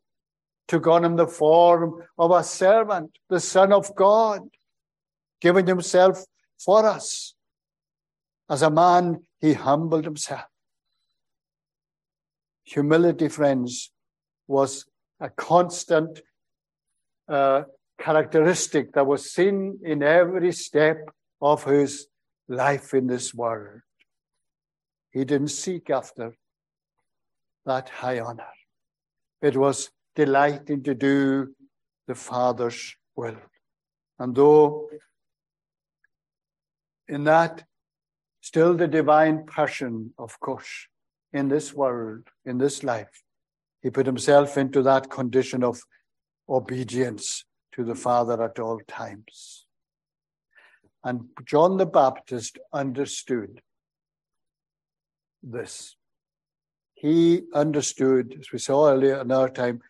took 0.69 0.87
on 0.87 1.05
him 1.05 1.17
the 1.17 1.27
form 1.27 2.03
of 2.17 2.31
a 2.31 2.43
servant, 2.43 3.19
the 3.29 3.41
Son 3.41 3.75
of 3.75 3.95
God, 3.95 4.49
giving 5.43 5.67
himself 5.67 6.25
for 6.65 6.87
us 6.87 7.35
as 8.49 8.63
a 8.63 8.71
man, 8.71 9.25
he 9.41 9.55
humbled 9.55 10.05
himself. 10.05 10.47
Humility, 12.65 13.29
friends, 13.29 13.91
was 14.47 14.85
a 15.21 15.31
constant 15.31 16.21
uh, 17.29 17.63
characteristic 17.99 18.93
that 18.93 19.07
was 19.07 19.33
seen 19.33 19.79
in 19.83 20.03
every 20.03 20.53
step 20.53 20.99
of 21.41 21.65
his 21.65 22.07
life 22.47 22.93
in 22.95 23.07
this 23.07 23.35
world. 23.35 23.81
He 25.13 25.25
didn't 25.25 25.49
seek 25.49 25.89
after 25.89 26.37
that 27.65 27.89
high 27.89 28.21
honor. 28.21 28.55
It 29.41 29.57
was 29.57 29.91
delighting 30.15 30.83
to 30.83 30.95
do 30.95 31.55
the 32.07 32.15
Father's 32.15 32.95
will. 33.17 33.39
And 34.19 34.35
though 34.35 34.91
in 37.13 37.25
that 37.25 37.65
still 38.41 38.75
the 38.75 38.89
divine 38.89 39.45
passion, 39.45 40.15
of 40.19 40.41
course, 40.41 40.89
in 41.33 41.49
this 41.49 41.75
world, 41.75 42.23
in 42.47 42.57
this 42.57 42.83
life. 42.83 43.23
He 43.83 43.91
put 43.91 44.07
himself 44.07 44.57
into 44.57 44.83
that 44.83 45.11
condition 45.11 45.63
of 45.63 45.83
obedience 46.49 47.45
to 47.75 47.85
the 47.85 47.95
Father 47.95 48.43
at 48.43 48.59
all 48.59 48.81
times. 48.89 49.67
And 51.05 51.29
John 51.45 51.77
the 51.77 51.87
Baptist 51.87 52.59
understood 52.73 53.61
this. 55.43 55.97
He 56.95 57.43
understood, 57.53 58.37
as 58.41 58.53
we 58.53 58.59
saw 58.59 58.89
earlier 58.89 59.21
in 59.21 59.31
our 59.33 59.51
time, 59.51 59.83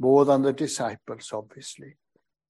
more 0.00 0.24
than 0.24 0.42
the 0.42 0.52
disciples, 0.52 1.30
obviously. 1.32 1.96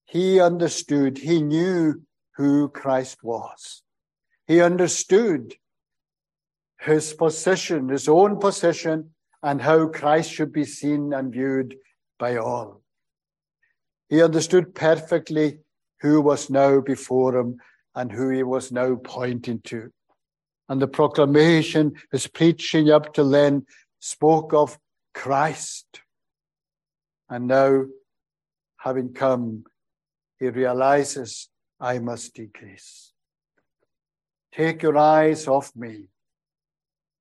He 0.07 0.41
understood, 0.41 1.19
he 1.19 1.43
knew 1.43 2.03
who 2.37 2.69
Christ 2.69 3.23
was. 3.23 3.84
He 4.47 4.61
understood 4.61 5.55
his 6.79 7.15
position, 7.15 7.89
his 7.89 8.09
own 8.09 8.39
position, 8.39 9.15
and 9.43 9.61
how 9.61 9.89
Christ 9.89 10.31
should 10.31 10.53
be 10.53 10.65
seen 10.65 11.13
and 11.13 11.33
viewed 11.33 11.77
by 12.19 12.37
all. 12.37 12.83
He 14.09 14.23
understood 14.23 14.75
perfectly 14.75 15.61
who 16.01 16.21
was 16.21 16.51
now 16.51 16.81
before 16.81 17.37
him 17.37 17.57
and 17.95 18.13
who 18.13 18.29
he 18.29 18.43
was 18.43 18.71
now 18.71 18.97
pointing 18.97 19.61
to. 19.63 19.91
And 20.69 20.81
the 20.81 20.89
proclamation, 20.89 21.95
his 22.13 22.27
preaching 22.27 22.91
up 22.91 23.15
till 23.15 23.31
then, 23.31 23.67
spoke 24.01 24.53
of 24.53 24.79
Christ. 25.15 26.01
And 27.29 27.47
now, 27.47 27.87
having 28.79 29.15
come, 29.15 29.65
he 30.39 30.49
realizes, 30.49 31.49
I 31.81 31.99
must 31.99 32.35
decrease. 32.35 33.14
Take 34.57 34.83
your 34.83 34.97
eyes 34.97 35.49
off 35.49 35.75
me. 35.75 36.05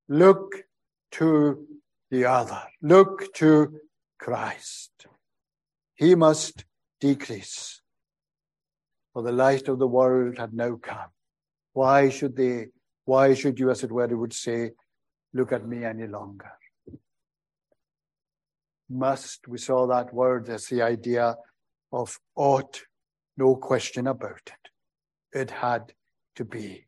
Look 0.08 0.54
to 1.12 1.66
the 2.10 2.26
other. 2.26 2.62
Look 2.80 3.34
to 3.34 3.80
Christ. 4.18 5.06
He 5.94 6.14
must 6.14 6.64
decrease. 7.00 7.80
For 9.12 9.22
the 9.22 9.32
light 9.32 9.68
of 9.68 9.78
the 9.78 9.86
world 9.88 10.38
had 10.38 10.52
now 10.52 10.76
come. 10.76 11.10
Why 11.72 12.08
should 12.08 12.36
they, 12.36 12.68
why 13.04 13.34
should 13.34 13.58
you, 13.58 13.70
as 13.70 13.82
it 13.82 13.90
were, 13.90 14.06
would 14.06 14.32
say, 14.32 14.70
look 15.32 15.52
at 15.52 15.66
me 15.66 15.84
any 15.84 16.06
longer? 16.06 16.52
Must, 18.88 19.48
we 19.48 19.58
saw 19.58 19.86
that 19.88 20.14
word 20.14 20.48
as 20.50 20.66
the 20.66 20.82
idea 20.82 21.36
of 21.92 22.18
ought, 22.36 22.82
no 23.36 23.56
question 23.56 24.06
about 24.06 24.42
it. 24.46 25.38
It 25.40 25.50
had 25.50 25.92
to 26.36 26.44
be. 26.44 26.86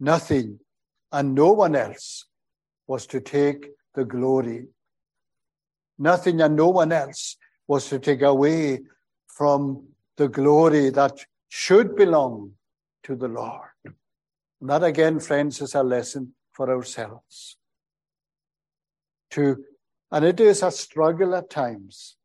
Nothing 0.00 0.58
and 1.12 1.34
no 1.34 1.52
one 1.52 1.76
else 1.76 2.24
was 2.86 3.06
to 3.08 3.20
take 3.20 3.68
the 3.94 4.04
glory. 4.04 4.68
Nothing 5.98 6.40
and 6.40 6.56
no 6.56 6.70
one 6.70 6.90
else 6.90 7.36
was 7.68 7.88
to 7.90 7.98
take 7.98 8.22
away 8.22 8.80
from 9.26 9.86
the 10.16 10.28
glory 10.28 10.90
that 10.90 11.24
should 11.48 11.94
belong 11.94 12.52
to 13.02 13.14
the 13.14 13.28
Lord. 13.28 13.68
And 13.84 14.70
that 14.70 14.82
again, 14.82 15.20
friends, 15.20 15.60
is 15.60 15.74
a 15.74 15.82
lesson 15.82 16.34
for 16.52 16.70
ourselves. 16.70 17.56
To, 19.30 19.64
and 20.10 20.24
it 20.24 20.40
is 20.40 20.62
a 20.62 20.70
struggle 20.70 21.34
at 21.34 21.50
times 21.50 22.16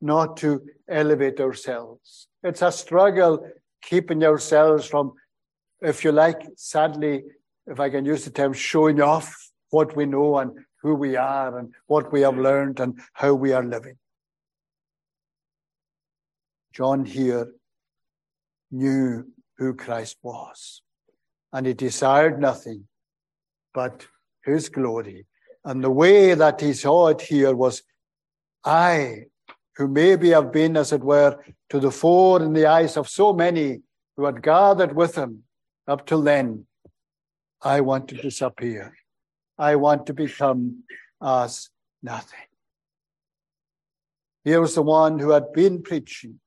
not 0.00 0.36
to 0.38 0.62
elevate 0.88 1.40
ourselves. 1.40 2.28
It's 2.42 2.62
a 2.62 2.72
struggle 2.72 3.46
keeping 3.82 4.24
ourselves 4.24 4.86
from, 4.86 5.12
if 5.82 6.04
you 6.04 6.12
like, 6.12 6.46
sadly, 6.56 7.24
if 7.66 7.80
I 7.80 7.90
can 7.90 8.04
use 8.04 8.24
the 8.24 8.30
term, 8.30 8.52
showing 8.52 9.00
off 9.00 9.50
what 9.70 9.96
we 9.96 10.06
know 10.06 10.38
and 10.38 10.52
who 10.82 10.94
we 10.94 11.16
are 11.16 11.58
and 11.58 11.72
what 11.86 12.12
we 12.12 12.22
have 12.22 12.38
learned 12.38 12.80
and 12.80 12.98
how 13.12 13.34
we 13.34 13.52
are 13.52 13.64
living. 13.64 13.96
John 16.72 17.04
here 17.04 17.52
knew 18.70 19.26
who 19.58 19.74
Christ 19.74 20.16
was, 20.22 20.82
and 21.52 21.66
he 21.66 21.74
desired 21.74 22.40
nothing 22.40 22.86
but 23.74 24.06
his 24.44 24.68
glory. 24.68 25.26
And 25.64 25.84
the 25.84 25.90
way 25.90 26.34
that 26.34 26.60
he 26.60 26.72
saw 26.72 27.08
it 27.08 27.20
here 27.20 27.54
was, 27.54 27.82
I, 28.64 29.24
who 29.76 29.88
maybe 29.88 30.30
have 30.30 30.52
been, 30.52 30.76
as 30.76 30.92
it 30.92 31.02
were, 31.02 31.38
to 31.68 31.80
the 31.80 31.90
fore 31.90 32.42
in 32.42 32.52
the 32.52 32.66
eyes 32.66 32.96
of 32.96 33.08
so 33.08 33.32
many 33.32 33.80
who 34.16 34.24
had 34.24 34.42
gathered 34.42 34.94
with 34.94 35.16
him 35.16 35.44
up 35.86 36.06
till 36.06 36.22
then, 36.22 36.66
I 37.62 37.80
want 37.80 38.08
to 38.08 38.14
disappear. 38.14 38.96
I 39.58 39.76
want 39.76 40.06
to 40.06 40.14
become 40.14 40.84
as 41.22 41.68
nothing. 42.02 42.38
Here 44.44 44.60
was 44.60 44.74
the 44.74 44.82
one 44.82 45.18
who 45.18 45.30
had 45.30 45.52
been 45.52 45.82
preaching 45.82 46.40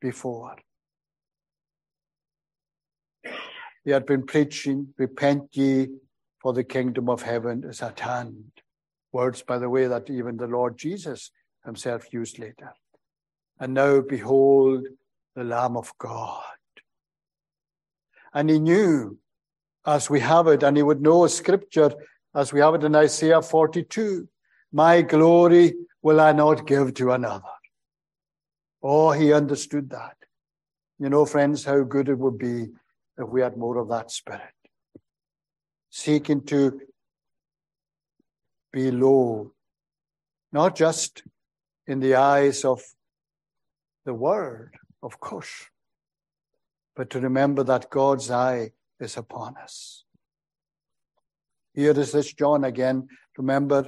before. 0.00 0.56
He 3.84 3.90
had 3.90 4.06
been 4.06 4.24
preaching, 4.24 4.94
Repent 4.96 5.48
ye, 5.52 5.88
for 6.40 6.52
the 6.52 6.64
kingdom 6.64 7.08
of 7.08 7.22
heaven 7.22 7.64
is 7.64 7.82
at 7.82 8.00
hand. 8.00 8.52
Words, 9.12 9.42
by 9.42 9.58
the 9.58 9.68
way, 9.68 9.86
that 9.86 10.08
even 10.08 10.36
the 10.36 10.46
Lord 10.46 10.78
Jesus 10.78 11.30
himself 11.64 12.12
used 12.12 12.38
later. 12.38 12.72
And 13.58 13.74
now, 13.74 14.00
behold, 14.00 14.86
the 15.34 15.44
Lamb 15.44 15.76
of 15.76 15.92
God. 15.98 16.42
And 18.34 18.50
he 18.50 18.58
knew, 18.58 19.18
as 19.86 20.10
we 20.10 20.20
have 20.20 20.46
it, 20.48 20.62
and 20.62 20.76
he 20.76 20.82
would 20.82 21.00
know 21.00 21.26
scripture 21.26 21.92
as 22.34 22.52
we 22.52 22.60
have 22.60 22.74
it 22.74 22.84
in 22.84 22.94
Isaiah 22.94 23.42
42 23.42 24.28
My 24.72 25.02
glory 25.02 25.74
will 26.02 26.20
I 26.20 26.32
not 26.32 26.66
give 26.66 26.94
to 26.94 27.12
another. 27.12 27.44
Oh, 28.82 29.10
he 29.10 29.32
understood 29.32 29.90
that. 29.90 30.16
You 30.98 31.08
know, 31.08 31.24
friends, 31.24 31.64
how 31.64 31.82
good 31.82 32.08
it 32.08 32.18
would 32.18 32.38
be 32.38 32.68
if 33.16 33.28
we 33.28 33.40
had 33.40 33.56
more 33.56 33.78
of 33.78 33.88
that 33.88 34.10
spirit. 34.10 34.42
Seeking 35.90 36.44
to 36.46 36.80
be 38.72 38.90
low, 38.90 39.52
not 40.52 40.76
just 40.76 41.22
in 41.86 42.00
the 42.00 42.16
eyes 42.16 42.64
of 42.64 42.82
the 44.04 44.14
world, 44.14 44.68
of 45.02 45.18
course, 45.18 45.66
but 46.98 47.10
to 47.10 47.20
remember 47.20 47.62
that 47.62 47.90
God's 47.90 48.28
eye 48.28 48.72
is 48.98 49.16
upon 49.16 49.54
us. 49.62 50.02
Here 51.72 51.92
is 51.92 52.10
this 52.10 52.32
John 52.32 52.64
again. 52.64 53.06
Remember 53.36 53.86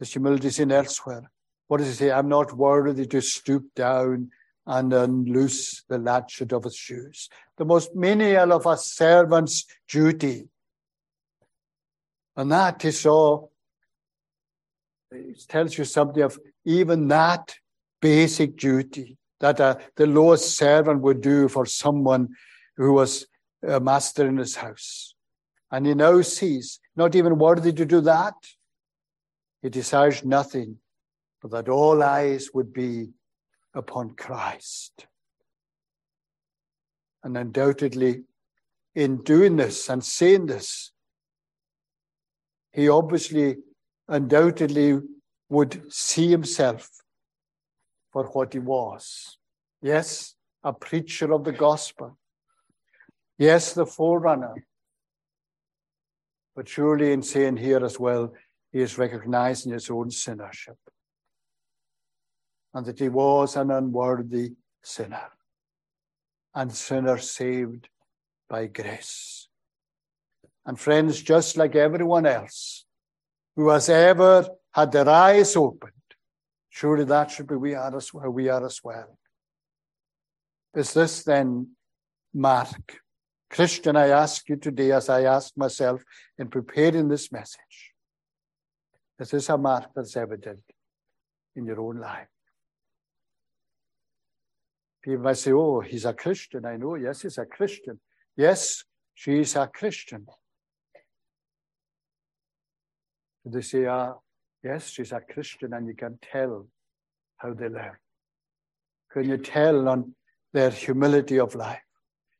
his 0.00 0.12
humility 0.12 0.48
is 0.48 0.58
in 0.58 0.72
elsewhere. 0.72 1.30
What 1.68 1.76
does 1.78 1.86
he 1.86 1.94
say? 1.94 2.10
I'm 2.10 2.28
not 2.28 2.56
worthy 2.56 3.06
to 3.06 3.20
stoop 3.20 3.72
down 3.76 4.30
and 4.66 4.92
unloose 4.92 5.84
the 5.88 5.98
latchet 5.98 6.52
of 6.52 6.64
his 6.64 6.74
shoes. 6.74 7.28
The 7.58 7.64
most 7.64 7.94
menial 7.94 8.52
of 8.52 8.66
a 8.66 8.76
servant's 8.76 9.64
duty. 9.88 10.48
And 12.36 12.50
that 12.50 12.82
he 12.82 12.90
saw, 12.90 13.46
it 15.12 15.46
tells 15.48 15.78
you 15.78 15.84
something 15.84 16.24
of 16.24 16.40
even 16.64 17.06
that 17.06 17.54
basic 18.00 18.56
duty 18.56 19.17
that 19.40 19.60
uh, 19.60 19.76
the 19.96 20.06
lowest 20.06 20.56
servant 20.56 21.00
would 21.02 21.20
do 21.20 21.48
for 21.48 21.66
someone 21.66 22.28
who 22.76 22.92
was 22.92 23.26
a 23.66 23.80
master 23.80 24.26
in 24.26 24.36
his 24.36 24.56
house. 24.56 25.14
And 25.70 25.86
he 25.86 25.94
now 25.94 26.22
sees, 26.22 26.80
not 26.96 27.14
even 27.14 27.38
worthy 27.38 27.72
to 27.72 27.84
do 27.84 28.00
that, 28.02 28.34
he 29.62 29.68
desires 29.68 30.24
nothing 30.24 30.78
but 31.40 31.50
that 31.50 31.68
all 31.68 32.02
eyes 32.02 32.48
would 32.54 32.72
be 32.72 33.10
upon 33.74 34.14
Christ. 34.14 35.06
And 37.22 37.36
undoubtedly, 37.36 38.24
in 38.94 39.22
doing 39.22 39.56
this 39.56 39.88
and 39.88 40.02
saying 40.02 40.46
this, 40.46 40.92
he 42.72 42.88
obviously, 42.88 43.56
undoubtedly 44.08 45.00
would 45.48 45.92
see 45.92 46.28
himself 46.30 46.90
for 48.12 48.24
what 48.24 48.52
he 48.52 48.58
was. 48.58 49.38
Yes, 49.82 50.34
a 50.62 50.72
preacher 50.72 51.32
of 51.32 51.44
the 51.44 51.52
gospel. 51.52 52.18
Yes, 53.38 53.72
the 53.72 53.86
forerunner. 53.86 54.66
But 56.56 56.68
surely 56.68 57.12
in 57.12 57.22
saying 57.22 57.58
here 57.58 57.84
as 57.84 58.00
well, 58.00 58.32
he 58.72 58.80
is 58.80 58.98
recognizing 58.98 59.72
his 59.72 59.88
own 59.90 60.10
sinnership 60.10 60.76
and 62.74 62.84
that 62.86 62.98
he 62.98 63.08
was 63.08 63.56
an 63.56 63.70
unworthy 63.70 64.52
sinner 64.82 65.30
and 66.54 66.72
sinner 66.72 67.18
saved 67.18 67.88
by 68.48 68.66
grace. 68.66 69.48
And 70.66 70.78
friends, 70.78 71.22
just 71.22 71.56
like 71.56 71.76
everyone 71.76 72.26
else 72.26 72.84
who 73.56 73.68
has 73.70 73.88
ever 73.88 74.48
had 74.72 74.92
their 74.92 75.08
eyes 75.08 75.56
opened. 75.56 75.92
Surely 76.70 77.04
that 77.04 77.30
should 77.30 77.46
be 77.46 77.56
we 77.56 77.74
are 77.74 77.96
as 77.96 78.12
well. 78.12 78.30
We 78.30 78.48
are 78.48 78.64
as 78.64 78.80
well. 78.82 79.18
Is 80.74 80.92
this 80.94 81.24
then 81.24 81.70
mark? 82.34 83.00
Christian, 83.50 83.96
I 83.96 84.08
ask 84.08 84.48
you 84.48 84.56
today, 84.56 84.92
as 84.92 85.08
I 85.08 85.22
ask 85.22 85.56
myself 85.56 86.02
in 86.38 86.48
preparing 86.48 87.08
this 87.08 87.32
message, 87.32 87.92
is 89.18 89.30
this 89.30 89.48
a 89.48 89.56
mark 89.56 89.90
that's 89.94 90.16
evident 90.16 90.62
in 91.56 91.64
your 91.64 91.80
own 91.80 91.98
life? 91.98 92.28
People 95.02 95.24
might 95.24 95.38
say, 95.38 95.52
Oh, 95.52 95.80
he's 95.80 96.04
a 96.04 96.12
Christian. 96.12 96.66
I 96.66 96.76
know, 96.76 96.96
yes, 96.96 97.22
he's 97.22 97.38
a 97.38 97.46
Christian. 97.46 97.98
Yes, 98.36 98.84
she's 99.14 99.56
a 99.56 99.66
Christian. 99.66 100.26
They 103.44 103.62
say, 103.62 103.86
ah, 103.86 104.14
yes, 104.62 104.88
she's 104.88 105.12
a 105.12 105.20
Christian, 105.20 105.72
and 105.72 105.86
you 105.86 105.94
can 105.94 106.18
tell 106.32 106.66
how 107.36 107.54
they 107.54 107.68
live. 107.68 107.98
Can 109.12 109.28
you 109.28 109.38
tell 109.38 109.88
on 109.88 110.14
their 110.52 110.70
humility 110.70 111.38
of 111.38 111.54
life? 111.54 111.80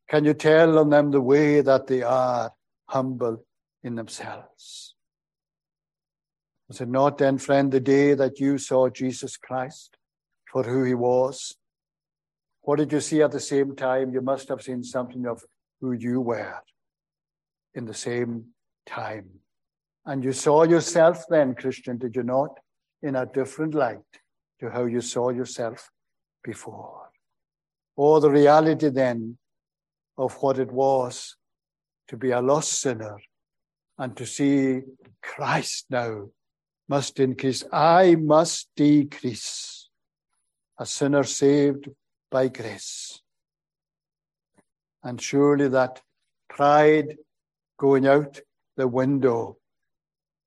Can 0.09 0.25
you 0.25 0.35
tell 0.35 0.79
on 0.79 0.91
them 0.91 1.11
the 1.11 1.21
way 1.21 1.61
that 1.61 1.87
they 1.87 2.03
are 2.03 2.53
humble 2.87 3.45
in 3.83 3.95
themselves? 3.95 4.95
Was 6.69 6.81
it 6.81 6.89
not 6.89 7.19
then, 7.19 7.39
friend, 7.39 7.73
the 7.73 7.81
day 7.81 8.15
that 8.15 8.41
you 8.41 8.59
saw 8.59 8.89
Jesus 8.89 9.37
Christ 9.37 9.97
for 10.51 10.63
who 10.63 10.85
he 10.85 10.95
was? 10.95 11.57
What 12.63 12.77
did 12.77 12.93
you 12.93 13.01
see 13.01 13.23
at 13.23 13.33
the 13.33 13.41
same 13.41 13.75
time? 13.75 14.13
You 14.13 14.21
must 14.21 14.49
have 14.49 14.61
seen 14.61 14.83
something 14.85 15.27
of 15.27 15.45
who 15.81 15.93
you 15.93 16.21
were 16.21 16.61
in 17.75 17.87
the 17.87 17.95
same 17.95 18.49
time. 18.87 19.41
And 20.09 20.25
you 20.25 20.33
saw 20.33 20.63
yourself 20.63 21.27
then, 21.29 21.55
Christian, 21.55 21.99
did 21.99 22.17
you 22.17 22.23
not? 22.23 22.59
In 23.03 23.15
a 23.15 23.27
different 23.27 23.75
light 23.75 23.99
to 24.59 24.71
how 24.71 24.87
you 24.87 25.03
saw 25.03 25.29
yourself 25.29 25.91
before. 26.43 27.11
Or 27.95 28.19
the 28.19 28.31
reality 28.31 28.89
then 28.89 29.37
of 30.17 30.33
what 30.41 30.59
it 30.59 30.73
was 30.73 31.37
to 32.09 32.17
be 32.17 32.31
a 32.31 32.41
lost 32.41 32.81
sinner 32.81 33.19
and 33.99 34.17
to 34.17 34.25
see 34.25 34.81
Christ 35.23 35.85
now 35.91 36.31
must 36.89 37.21
increase. 37.21 37.63
I 37.71 38.15
must 38.15 38.71
decrease. 38.77 39.91
A 40.79 40.87
sinner 40.87 41.25
saved 41.25 41.87
by 42.31 42.49
grace. 42.49 43.21
And 45.05 45.21
surely 45.21 45.69
that 45.69 46.01
pride 46.49 47.19
going 47.79 48.07
out 48.07 48.41
the 48.79 48.89
window 48.89 49.59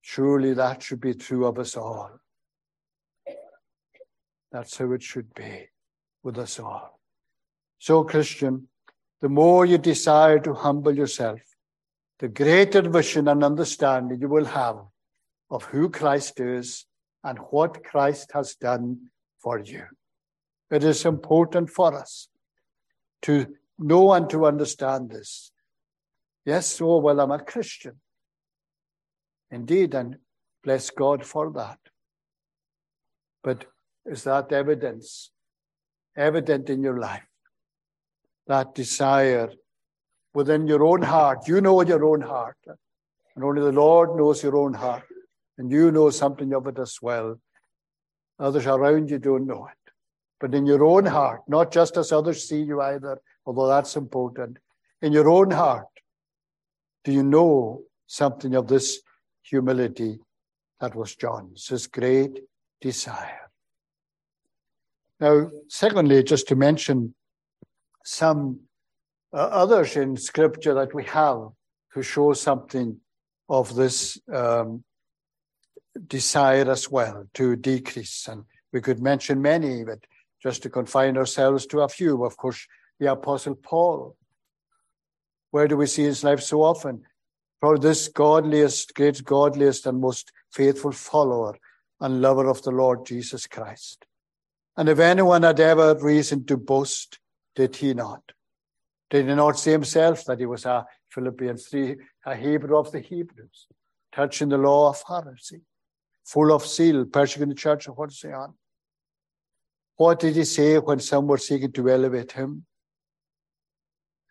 Surely 0.02 0.54
that 0.54 0.84
should 0.84 1.00
be 1.00 1.14
true 1.14 1.46
of 1.46 1.60
us 1.60 1.78
all. 1.78 2.20
That's 4.52 4.78
how 4.78 4.92
it 4.92 5.04
should 5.04 5.34
be 5.34 5.70
with 6.24 6.38
us 6.38 6.60
all. 6.60 7.00
So, 7.80 8.04
Christian, 8.04 8.68
the 9.22 9.30
more 9.30 9.66
you 9.66 9.78
desire 9.78 10.40
to 10.40 10.54
humble 10.54 10.96
yourself, 10.96 11.40
the 12.20 12.28
greater 12.28 12.82
vision 12.82 13.28
and 13.28 13.44
understanding 13.44 14.20
you 14.20 14.28
will 14.28 14.46
have 14.46 14.78
of 15.50 15.64
who 15.66 15.90
Christ 15.90 16.40
is 16.40 16.86
and 17.24 17.38
what 17.50 17.84
Christ 17.84 18.32
has 18.34 18.56
done 18.56 19.10
for 19.40 19.60
you. 19.60 19.86
It 20.70 20.84
is 20.84 21.06
important 21.06 21.70
for 21.70 21.96
us 21.96 22.28
to 23.24 23.48
know 23.78 24.14
and 24.14 24.30
to 24.30 24.46
understand 24.46 25.12
this. 25.12 25.52
Yes, 26.46 26.80
oh, 26.82 26.98
well, 26.98 27.20
I'm 27.20 27.32
a 27.32 27.40
Christian. 27.40 28.01
Indeed, 29.52 29.94
and 29.94 30.18
bless 30.64 30.90
God 30.90 31.26
for 31.26 31.52
that. 31.52 31.78
But 33.44 33.66
is 34.06 34.24
that 34.24 34.52
evidence 34.52 35.32
evident 36.16 36.70
in 36.70 36.84
your 36.84 37.00
life? 37.00 37.24
That 38.48 38.74
desire 38.76 39.50
within 40.34 40.68
your 40.68 40.84
own 40.84 41.02
heart. 41.02 41.48
You 41.48 41.62
know 41.62 41.82
your 41.82 42.04
own 42.06 42.22
heart. 42.22 42.58
And 43.36 43.44
only 43.44 43.62
the 43.62 43.72
Lord 43.72 44.18
knows 44.18 44.44
your 44.44 44.58
own 44.58 44.74
heart. 44.74 45.04
And 45.58 45.72
you 45.72 45.92
know 45.92 46.10
something 46.10 46.54
of 46.54 46.68
it 46.68 46.80
as 46.80 46.98
well. 47.02 47.40
Others 48.40 48.66
around 48.66 49.10
you 49.10 49.20
don't 49.20 49.46
know 49.46 49.68
it. 49.68 49.94
But 50.40 50.56
in 50.56 50.66
your 50.66 50.84
own 50.84 51.06
heart, 51.06 51.42
not 51.48 51.72
just 51.72 51.98
as 51.98 52.12
others 52.12 52.48
see 52.48 52.62
you 52.64 52.82
either, 52.82 53.22
although 53.46 53.68
that's 53.68 53.96
important. 53.96 54.58
In 55.02 55.14
your 55.14 55.30
own 55.30 55.52
heart, 55.52 55.86
do 57.04 57.12
you 57.12 57.24
know 57.24 57.84
something 58.08 58.56
of 58.56 58.68
this 58.68 59.02
humility 59.42 60.20
that 60.80 60.96
was 60.96 61.16
John's, 61.16 61.68
his 61.68 61.88
great 61.88 62.40
desire? 62.80 63.52
Now, 65.20 65.52
secondly, 65.68 66.24
just 66.24 66.48
to 66.48 66.56
mention 66.56 67.14
some 68.04 68.62
uh, 69.34 69.38
others 69.38 69.96
in 69.96 70.18
scripture 70.18 70.74
that 70.74 70.94
we 70.94 71.04
have 71.06 71.50
who 71.94 72.02
show 72.02 72.34
something 72.34 72.98
of 73.48 73.76
this 73.76 74.20
um, 74.34 74.84
desire 76.08 76.70
as 76.70 76.90
well 76.90 77.26
to 77.34 77.56
decrease. 77.56 78.28
And 78.28 78.46
we 78.74 78.82
could 78.82 79.02
mention 79.02 79.42
many, 79.42 79.84
but 79.84 80.00
just 80.42 80.64
to 80.64 80.70
confine 80.70 81.18
ourselves 81.18 81.66
to 81.68 81.82
a 81.82 81.90
few, 81.90 82.24
of 82.26 82.38
course, 82.38 82.66
the 83.00 83.12
Apostle 83.12 83.56
Paul. 83.56 84.16
Where 85.52 85.68
do 85.68 85.76
we 85.76 85.86
see 85.86 86.04
his 86.04 86.24
life 86.24 86.42
so 86.42 86.64
often? 86.64 87.04
Probably 87.62 87.88
this 87.88 88.08
godliest, 88.08 88.96
great 88.96 89.24
godliest, 89.24 89.86
and 89.86 90.02
most 90.02 90.32
faithful 90.52 90.92
follower 90.92 91.56
and 92.00 92.22
lover 92.22 92.50
of 92.50 92.64
the 92.64 92.72
Lord 92.72 93.06
Jesus 93.06 93.46
Christ. 93.46 94.06
And 94.76 94.90
if 94.90 94.98
anyone 95.00 95.44
had 95.44 95.60
ever 95.60 95.96
reason 95.96 96.46
to 96.46 96.58
boast, 96.58 97.20
did 97.56 97.76
he 97.76 97.94
not? 97.94 98.24
Did 99.12 99.28
he 99.28 99.36
not 99.36 99.60
say 99.60 99.72
himself 99.72 100.26
that 100.26 100.40
he 100.40 100.46
was 100.48 100.66
a 100.66 100.86
Philippians 101.10 101.68
3, 101.68 101.98
a 102.26 102.36
Hebrew 102.36 102.78
of 102.78 102.92
the 102.92 103.00
Hebrews, 103.00 103.68
touching 104.12 104.50
the 104.50 104.58
law 104.58 104.90
of 104.90 105.04
Pharisee, 105.04 105.62
full 106.26 106.52
of 106.52 106.66
zeal, 106.66 107.06
persecuting 107.06 107.50
the 107.50 107.56
church 107.56 107.88
of 107.88 107.98
what 107.98 108.12
on? 108.26 108.56
What 109.98 110.20
did 110.20 110.36
he 110.36 110.46
say 110.46 110.80
when 110.80 111.00
some 111.00 111.28
were 111.28 111.38
seeking 111.38 111.74
to 111.74 111.90
elevate 111.90 112.32
him? 112.32 112.66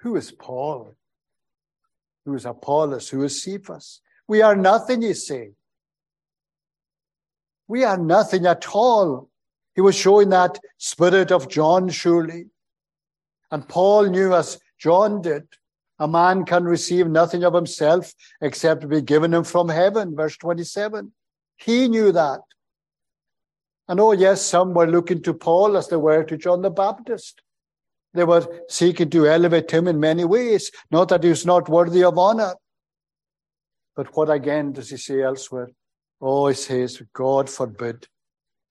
Who 0.01 0.16
is 0.16 0.33
Paul? 0.33 0.97
Who 2.24 2.35
is 2.35 2.44
Apollos? 2.44 3.09
Who 3.09 3.24
is 3.24 3.42
Cephas? 3.42 4.00
We 4.28 4.42
are 4.42 4.56
nothing, 4.56 5.02
you 5.02 5.14
say. 5.14 5.52
We 7.66 7.85
are 7.85 7.98
nothing 7.98 8.46
at 8.46 8.66
all. 8.74 9.30
He 9.74 9.80
was 9.80 9.94
showing 9.94 10.28
that 10.30 10.59
spirit 10.78 11.30
of 11.33 11.48
John, 11.48 11.88
surely. 11.88 12.46
And 13.50 13.68
Paul 13.68 14.06
knew, 14.06 14.35
as 14.35 14.59
John 14.78 15.22
did, 15.22 15.46
a 15.98 16.09
man 16.09 16.44
can 16.44 16.64
receive 16.64 17.06
nothing 17.06 17.44
of 17.44 17.54
himself 17.54 18.14
except 18.40 18.88
be 18.88 19.02
given 19.02 19.35
him 19.35 19.44
from 19.44 19.68
heaven, 19.68 20.16
verse 20.16 20.37
27. 20.38 21.12
He 21.56 21.88
knew 21.88 22.11
that. 22.12 22.40
And 23.87 24.00
oh, 24.00 24.12
yes, 24.12 24.40
some 24.40 24.72
were 24.72 24.87
looking 24.87 25.22
to 25.22 25.35
Paul 25.35 25.76
as 25.76 25.88
they 25.88 25.96
were 25.96 26.24
to 26.24 26.37
John 26.37 26.62
the 26.62 26.70
Baptist. 26.70 27.42
They 28.12 28.25
were 28.25 28.46
seeking 28.68 29.11
to 29.11 29.27
elevate 29.27 29.70
him 29.70 29.87
in 29.87 30.01
many 30.01 30.25
ways, 30.25 30.70
not 30.90 31.09
that 31.09 31.23
he 31.23 31.31
was 31.31 31.46
not 31.46 31.68
worthy 31.68 32.03
of 32.03 32.18
honor. 32.18 32.55
But 33.94 34.16
what 34.16 34.31
again 34.31 34.73
does 34.73 34.90
he 34.90 34.96
say 34.96 35.23
elsewhere? 35.23 35.70
Oh, 36.20 36.49
he 36.49 36.55
says, 36.55 37.03
God 37.12 37.49
forbid 37.49 38.07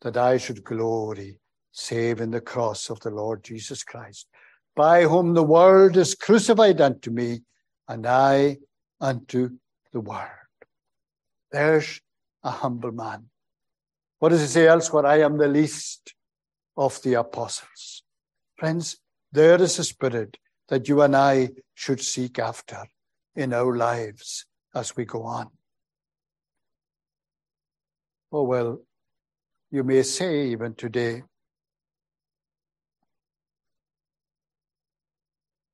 that 0.01 0.17
I 0.17 0.37
should 0.37 0.63
glory 0.63 1.39
save 1.71 2.19
in 2.19 2.31
the 2.31 2.41
cross 2.41 2.89
of 2.89 2.99
the 2.99 3.09
Lord 3.09 3.43
Jesus 3.43 3.83
Christ, 3.83 4.27
by 4.75 5.03
whom 5.03 5.33
the 5.33 5.43
world 5.43 5.97
is 5.97 6.15
crucified 6.15 6.81
unto 6.81 7.11
me, 7.11 7.41
and 7.87 8.05
I 8.05 8.57
unto 8.99 9.51
the 9.93 10.01
world. 10.01 10.29
There's 11.51 12.01
a 12.43 12.51
humble 12.51 12.91
man. 12.91 13.29
What 14.19 14.29
does 14.29 14.41
he 14.41 14.47
say 14.47 14.67
elsewhere? 14.67 15.05
I 15.05 15.21
am 15.21 15.37
the 15.37 15.47
least 15.47 16.13
of 16.75 17.01
the 17.01 17.15
apostles. 17.15 18.03
Friends, 18.57 18.97
there 19.31 19.61
is 19.61 19.79
a 19.79 19.83
spirit 19.83 20.37
that 20.69 20.87
you 20.87 21.01
and 21.01 21.15
I 21.15 21.49
should 21.73 22.01
seek 22.01 22.39
after 22.39 22.85
in 23.35 23.53
our 23.53 23.75
lives 23.75 24.45
as 24.73 24.95
we 24.95 25.05
go 25.05 25.23
on. 25.23 25.49
Oh, 28.31 28.43
well, 28.43 28.81
you 29.71 29.83
may 29.83 30.03
say 30.03 30.47
even 30.47 30.75
today, 30.75 31.23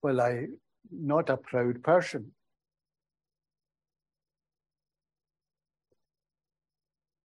well, 0.01 0.21
I'm 0.21 0.57
not 0.91 1.29
a 1.29 1.37
proud 1.37 1.83
person. 1.83 2.31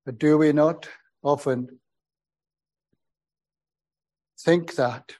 But 0.05 0.19
do 0.19 0.38
we 0.38 0.53
not 0.53 0.88
often 1.23 1.79
think 4.38 4.75
that? 4.77 5.12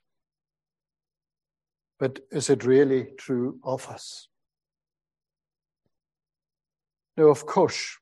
But 2.00 2.20
is 2.32 2.48
it 2.48 2.64
really 2.64 3.08
true 3.18 3.60
of 3.62 3.86
us? 3.88 4.28
Now, 7.18 7.28
of 7.28 7.44
course. 7.44 7.98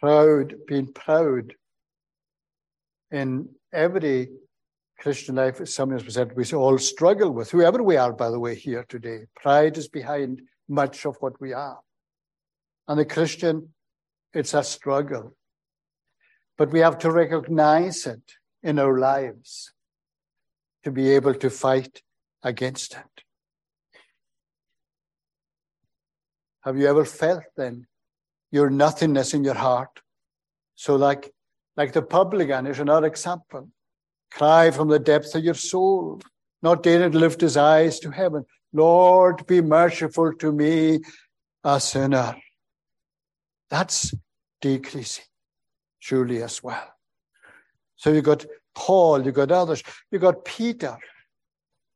Proud, 0.00 0.54
being 0.68 0.92
proud 0.92 1.54
in 3.10 3.48
every 3.72 4.28
Christian 5.00 5.34
life, 5.34 5.60
as 5.60 5.74
something 5.74 5.98
as 5.98 6.14
said, 6.14 6.36
we 6.36 6.44
all 6.52 6.78
struggle 6.78 7.32
with, 7.32 7.50
whoever 7.50 7.82
we 7.82 7.96
are, 7.96 8.12
by 8.12 8.30
the 8.30 8.38
way, 8.38 8.54
here 8.54 8.84
today. 8.88 9.26
Pride 9.34 9.76
is 9.76 9.88
behind 9.88 10.42
much 10.68 11.04
of 11.04 11.16
what 11.18 11.40
we 11.40 11.52
are. 11.52 11.80
And 12.86 13.00
the 13.00 13.04
Christian, 13.04 13.70
it's 14.32 14.54
a 14.54 14.62
struggle. 14.62 15.34
But 16.56 16.70
we 16.70 16.78
have 16.78 16.98
to 16.98 17.10
recognize 17.10 18.06
it 18.06 18.22
in 18.62 18.78
our 18.78 18.98
lives 18.98 19.72
to 20.88 20.92
be 20.92 21.10
able 21.10 21.34
to 21.34 21.50
fight 21.50 22.02
against 22.42 22.94
it. 22.94 23.22
Have 26.64 26.78
you 26.78 26.86
ever 26.86 27.04
felt 27.04 27.44
then 27.56 27.86
your 28.50 28.70
nothingness 28.70 29.34
in 29.34 29.44
your 29.44 29.54
heart? 29.54 30.00
So 30.76 30.96
like, 30.96 31.30
like 31.76 31.92
the 31.92 32.00
publican 32.00 32.66
is 32.66 32.78
another 32.78 33.06
example 33.06 33.68
cry 34.30 34.70
from 34.70 34.88
the 34.88 34.98
depths 34.98 35.34
of 35.34 35.42
your 35.42 35.54
soul, 35.54 36.20
not 36.62 36.82
daring 36.82 37.12
to 37.12 37.18
lift 37.18 37.40
his 37.40 37.56
eyes 37.56 37.98
to 38.00 38.10
heaven. 38.10 38.44
Lord, 38.72 39.46
be 39.46 39.62
merciful 39.62 40.34
to 40.34 40.52
me, 40.52 41.00
a 41.64 41.80
sinner. 41.80 42.36
That's 43.70 44.14
decreasing, 44.60 45.24
surely 45.98 46.42
as 46.42 46.62
well. 46.62 46.88
So 47.96 48.12
you've 48.12 48.24
got 48.24 48.44
Paul, 48.78 49.26
you 49.26 49.32
got 49.32 49.50
others, 49.50 49.82
you 50.12 50.20
got 50.20 50.44
Peter. 50.44 50.96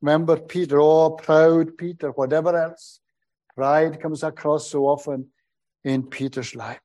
Remember 0.00 0.36
Peter, 0.36 0.80
oh, 0.80 1.10
proud 1.10 1.78
Peter, 1.78 2.10
whatever 2.10 2.56
else. 2.56 2.98
Pride 3.54 4.00
comes 4.00 4.24
across 4.24 4.68
so 4.68 4.86
often 4.86 5.28
in 5.84 6.02
Peter's 6.02 6.56
life. 6.56 6.80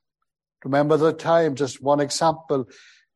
Remember 0.64 0.98
the 0.98 1.14
time, 1.14 1.56
just 1.56 1.82
one 1.82 2.00
example, 2.00 2.68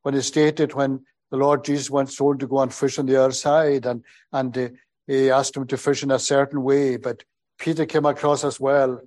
when 0.01 0.15
he 0.15 0.21
stated 0.21 0.73
when 0.73 1.05
the 1.29 1.37
Lord 1.37 1.63
Jesus 1.63 1.91
went 1.91 2.15
told 2.15 2.39
to 2.39 2.47
go 2.47 2.61
and 2.61 2.73
fish 2.73 2.97
on 2.97 3.05
the 3.05 3.21
other 3.21 3.33
side, 3.33 3.85
and 3.85 4.03
and 4.33 4.57
uh, 4.57 4.69
he 5.05 5.29
asked 5.29 5.55
him 5.55 5.67
to 5.67 5.77
fish 5.77 6.01
in 6.01 6.09
a 6.09 6.17
certain 6.17 6.63
way. 6.63 6.97
But 6.97 7.23
Peter 7.59 7.85
came 7.85 8.05
across 8.05 8.43
as 8.43 8.59
well 8.59 9.01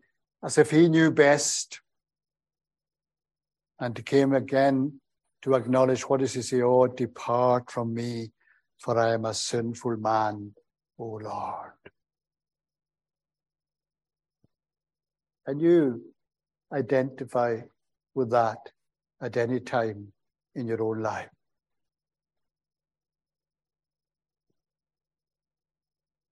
as 0.44 0.58
if 0.58 0.70
he 0.70 0.88
knew 0.88 1.10
best, 1.10 1.80
and 3.80 3.96
he 3.96 4.04
came 4.04 4.32
again 4.32 5.00
to 5.44 5.54
acknowledge 5.54 6.08
what 6.08 6.22
he 6.22 6.26
say? 6.26 6.62
Oh, 6.62 6.86
depart 6.86 7.70
from 7.70 7.92
me, 7.92 8.32
for 8.78 8.98
I 8.98 9.12
am 9.12 9.26
a 9.26 9.34
sinful 9.34 9.98
man, 9.98 10.52
O 10.98 11.04
Lord. 11.04 11.72
And 15.46 15.60
you 15.60 16.00
identify 16.72 17.60
with 18.14 18.30
that 18.30 18.56
at 19.20 19.36
any 19.36 19.60
time 19.60 20.14
in 20.54 20.66
your 20.66 20.82
own 20.82 21.02
life. 21.02 21.28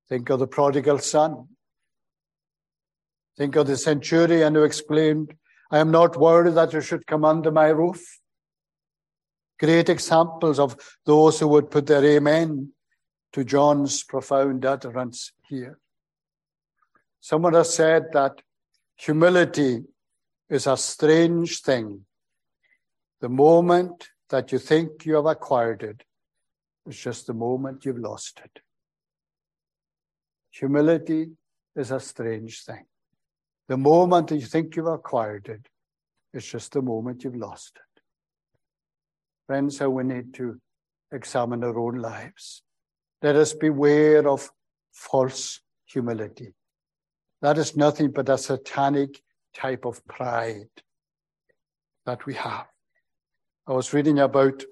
Think 0.09 0.31
of 0.31 0.39
the 0.39 0.47
prodigal 0.47 0.99
son. 1.01 1.49
Think 3.37 3.57
of 3.57 3.67
the 3.67 3.77
centurion 3.77 4.55
who 4.55 4.63
exclaimed, 4.63 5.35
I 5.71 5.81
am 5.81 5.91
not 5.91 6.17
worthy 6.17 6.53
that 6.53 6.73
you 6.73 6.81
should 6.81 7.07
come 7.07 7.27
under 7.27 7.51
my 7.51 7.69
roof. 7.69 8.22
Great 9.63 9.89
examples 9.89 10.59
of 10.59 10.77
those 11.07 11.39
who 11.39 11.47
would 11.47 11.71
put 11.71 11.87
their 11.87 12.05
amen 12.05 12.73
to 13.33 13.45
John's 13.45 14.03
profound 14.03 14.65
utterance 14.65 15.31
here. 15.49 15.79
Someone 17.21 17.55
has 17.55 17.73
said 17.73 18.07
that 18.13 18.43
humility 18.97 19.85
is 20.51 20.67
a 20.67 20.77
strange 20.77 21.61
thing. 21.61 22.05
The 23.21 23.29
moment 23.29 24.09
that 24.31 24.51
you 24.51 24.59
think 24.59 25.07
you 25.07 25.15
have 25.15 25.27
acquired 25.27 25.85
it 25.85 26.03
is 26.85 26.99
just 26.99 27.29
the 27.29 27.35
moment 27.35 27.85
you've 27.85 28.01
lost 28.01 28.41
it. 28.45 28.63
Humility 30.51 31.31
is 31.77 31.93
a 31.93 32.01
strange 32.01 32.65
thing. 32.65 32.85
The 33.69 33.77
moment 33.77 34.27
that 34.27 34.41
you 34.41 34.47
think 34.47 34.75
you've 34.75 34.87
acquired 34.87 35.49
it, 35.49 35.69
it's 36.35 36.51
just 36.51 36.73
the 36.73 36.83
moment 36.83 37.23
you've 37.23 37.37
lost 37.37 37.77
it. 37.77 37.92
Friends, 39.53 39.81
how 39.81 39.91
we 39.91 40.03
need 40.03 40.33
to 40.37 40.59
examine 41.13 41.63
our 41.63 41.79
own 41.79 41.97
lives. 41.97 42.63
Let 43.21 43.37
us 43.37 43.53
beware 43.53 44.27
of 44.27 44.51
false 44.93 45.61
humility. 45.85 46.55
That 47.43 47.59
is 47.59 47.77
nothing 47.77 48.13
but 48.13 48.31
a 48.31 48.39
satanic 48.39 49.21
type 49.55 49.85
of 49.85 50.03
pride 50.07 50.71
that 52.07 52.25
we 52.25 52.33
have. 52.33 52.65
I 53.67 53.73
was 53.73 53.93
reading 53.93 54.21
about, 54.21 54.63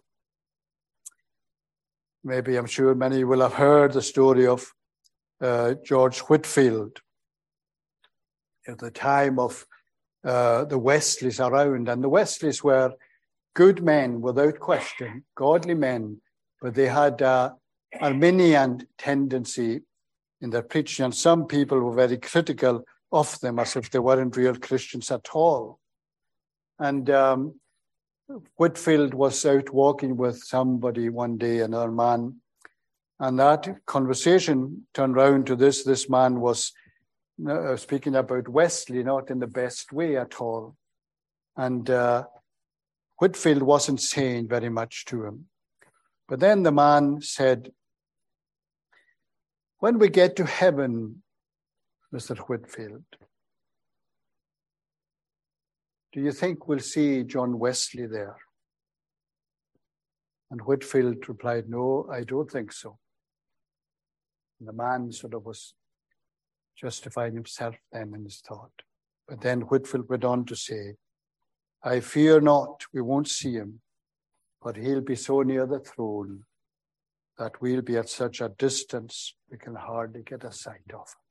maybe 2.25 2.57
I'm 2.57 2.65
sure 2.65 2.95
many 2.95 3.23
will 3.25 3.43
have 3.43 3.53
heard 3.53 3.93
the 3.93 4.01
story 4.01 4.47
of 4.47 4.73
uh, 5.43 5.75
George 5.85 6.21
Whitefield 6.21 7.03
at 8.67 8.79
the 8.79 8.91
time 8.91 9.39
of 9.39 9.67
uh, 10.25 10.65
the 10.65 10.79
Wesleys 10.79 11.39
around. 11.39 11.91
And 11.91 12.03
the 12.03 12.09
Wesleys 12.09 12.65
were 12.65 12.95
good 13.61 13.83
men 13.85 14.23
without 14.23 14.59
question, 14.59 15.23
godly 15.35 15.75
men, 15.75 16.19
but 16.63 16.75
they 16.75 16.87
had 16.87 17.21
uh, 17.21 17.51
Arminian 18.01 18.87
tendency 18.97 19.83
in 20.41 20.49
their 20.49 20.63
preaching, 20.63 21.05
and 21.05 21.15
some 21.15 21.45
people 21.45 21.79
were 21.79 21.93
very 21.93 22.17
critical 22.17 22.83
of 23.13 23.39
them 23.41 23.59
as 23.59 23.77
if 23.77 23.91
they 23.91 23.99
weren't 23.99 24.35
real 24.35 24.57
Christians 24.57 25.11
at 25.11 25.29
all. 25.35 25.79
And 26.79 27.11
um, 27.11 27.61
Whitefield 28.57 29.13
was 29.13 29.45
out 29.45 29.69
walking 29.75 30.17
with 30.17 30.43
somebody 30.43 31.11
one 31.11 31.37
day, 31.37 31.59
another 31.61 31.93
man, 31.93 32.37
and 33.19 33.39
that 33.41 33.85
conversation 33.85 34.87
turned 34.95 35.17
round 35.17 35.49
to 35.49 35.55
this. 35.55 35.85
This 35.85 36.09
man 36.09 36.41
was 36.41 36.73
uh, 37.47 37.77
speaking 37.77 38.15
about 38.15 38.49
Wesley, 38.49 39.03
not 39.03 39.29
in 39.29 39.39
the 39.39 39.47
best 39.47 39.93
way 39.93 40.17
at 40.17 40.41
all. 40.41 40.77
And 41.59 41.91
uh, 41.91 42.25
Whitefield 43.21 43.61
wasn't 43.63 44.01
saying 44.01 44.49
very 44.49 44.71
much 44.71 45.05
to 45.05 45.27
him. 45.27 45.45
But 46.27 46.41
then 46.41 46.63
the 46.63 46.73
man 46.73 47.21
said, 47.21 47.71
when 49.81 49.99
we 49.99 50.09
get 50.09 50.37
to 50.37 50.47
heaven, 50.47 51.23
Mr. 52.15 52.39
Whitefield, 52.39 53.05
do 56.15 56.21
you 56.23 56.33
think 56.33 56.67
we'll 56.67 56.79
see 56.79 57.23
John 57.23 57.59
Wesley 57.59 58.07
there? 58.07 58.37
And 60.51 60.63
Whitefield 60.63 61.29
replied, 61.29 61.69
No, 61.69 62.09
I 62.11 62.25
don't 62.25 62.51
think 62.51 62.73
so. 62.73 62.99
And 64.59 64.67
the 64.67 64.73
man 64.73 65.13
sort 65.13 65.35
of 65.35 65.45
was 65.45 65.75
justifying 66.75 67.35
himself 67.35 67.77
then 67.93 68.15
in 68.15 68.25
his 68.25 68.41
thought. 68.41 68.73
But 69.29 69.43
then 69.43 69.61
Whitefield 69.61 70.09
went 70.09 70.25
on 70.25 70.47
to 70.47 70.57
say, 70.57 70.95
I 71.83 72.01
fear 72.01 72.41
not, 72.41 72.85
we 72.93 73.01
won't 73.01 73.29
see 73.29 73.55
him, 73.55 73.81
but 74.63 74.77
he'll 74.77 75.01
be 75.01 75.17
so 75.17 75.43
near 75.43 75.67
the 75.67 75.81
throne 75.81 76.45
that 77.39 77.61
we'll 77.63 77.81
be 77.81 77.97
at 77.97 78.09
such 78.09 78.43
a 78.43 78.51
distance 78.51 79.35
we 79.51 79.57
can 79.57 79.75
hardly 79.75 80.23
get 80.23 80.45
a 80.45 80.53
sight 80.53 80.91
of. 80.93 81.09
Him. 81.09 81.23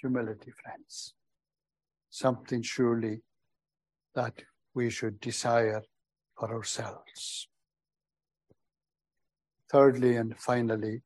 Humility, 0.00 0.52
friends. 0.62 1.14
Something 2.08 2.62
surely 2.62 3.22
that 4.14 4.42
we 4.74 4.88
should 4.90 5.20
desire 5.20 5.82
for 6.38 6.54
ourselves. 6.54 7.48
Thirdly 9.68 10.14
and 10.16 10.38
finally, 10.38 11.02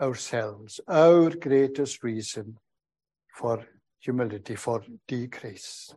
ourselves, 0.00 0.80
our 0.88 1.28
greatest 1.28 2.02
reason 2.02 2.56
for 3.34 3.66
humility, 4.00 4.54
for 4.54 4.82
decrease. 5.06 5.94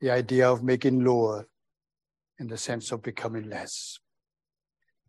The 0.00 0.10
idea 0.10 0.50
of 0.50 0.62
making 0.62 1.04
lower 1.04 1.46
in 2.38 2.48
the 2.48 2.58
sense 2.58 2.92
of 2.92 3.02
becoming 3.02 3.48
less. 3.48 3.98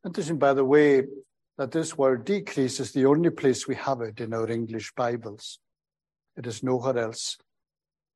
Interesting, 0.06 0.38
by 0.38 0.54
the 0.54 0.64
way, 0.64 1.04
that 1.58 1.72
this 1.72 1.98
word 1.98 2.24
decrease 2.24 2.80
is 2.80 2.92
the 2.92 3.06
only 3.06 3.30
place 3.30 3.68
we 3.68 3.76
have 3.76 4.02
it 4.02 4.20
in 4.20 4.34
our 4.34 4.50
English 4.50 4.94
Bibles. 4.96 5.60
It 6.38 6.46
is 6.46 6.64
nowhere 6.64 6.98
else 6.98 7.38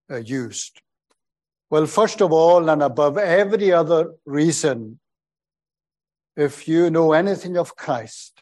uh, 0.10 0.18
used. 0.18 0.82
Well, 1.70 1.86
first 1.86 2.22
of 2.22 2.32
all, 2.32 2.70
and 2.70 2.84
above 2.84 3.18
every 3.18 3.72
other 3.72 4.14
reason, 4.26 5.00
if 6.36 6.68
you 6.68 6.90
know 6.90 7.14
anything 7.14 7.58
of 7.58 7.76
Christ, 7.76 8.42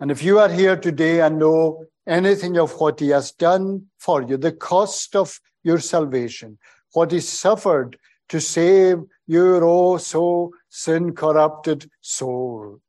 and 0.00 0.10
if 0.10 0.22
you 0.22 0.38
are 0.38 0.48
here 0.48 0.76
today 0.76 1.20
and 1.20 1.38
know 1.38 1.84
anything 2.06 2.58
of 2.58 2.72
what 2.80 3.00
he 3.00 3.08
has 3.08 3.32
done 3.32 3.86
for 3.98 4.22
you, 4.22 4.36
the 4.36 4.52
cost 4.52 5.16
of 5.16 5.40
your 5.62 5.78
salvation, 5.78 6.58
what 6.92 7.12
he 7.12 7.20
suffered 7.20 7.98
to 8.28 8.40
save 8.40 8.98
your 9.26 9.64
oh 9.64 9.96
so 9.96 10.52
sin 10.68 11.14
corrupted 11.14 11.90
soul. 12.00 12.80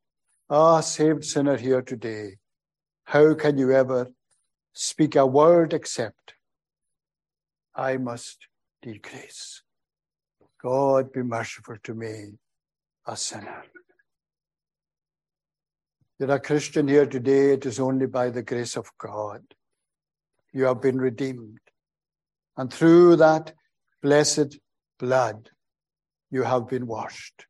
Ah, 0.48 0.80
saved 0.80 1.24
sinner 1.24 1.56
here 1.56 1.82
today, 1.82 2.36
how 3.04 3.34
can 3.34 3.58
you 3.58 3.72
ever 3.72 4.08
speak 4.72 5.16
a 5.16 5.26
word 5.26 5.72
except 5.72 6.34
I 7.74 7.96
must 7.96 8.46
decrease? 8.82 9.62
God 10.62 11.12
be 11.12 11.22
merciful 11.22 11.76
to 11.82 11.94
me, 11.94 12.38
a 13.06 13.16
sinner. 13.16 13.64
You're 16.18 16.30
a 16.30 16.40
Christian 16.40 16.88
here 16.88 17.04
today, 17.04 17.52
it 17.52 17.66
is 17.66 17.78
only 17.78 18.06
by 18.06 18.30
the 18.30 18.42
grace 18.42 18.76
of 18.76 18.90
God. 18.96 19.42
You 20.50 20.64
have 20.64 20.80
been 20.80 20.98
redeemed. 20.98 21.58
And 22.56 22.72
through 22.72 23.16
that 23.16 23.52
blessed 24.02 24.58
blood, 24.98 25.50
you 26.30 26.42
have 26.44 26.68
been 26.68 26.86
washed. 26.86 27.44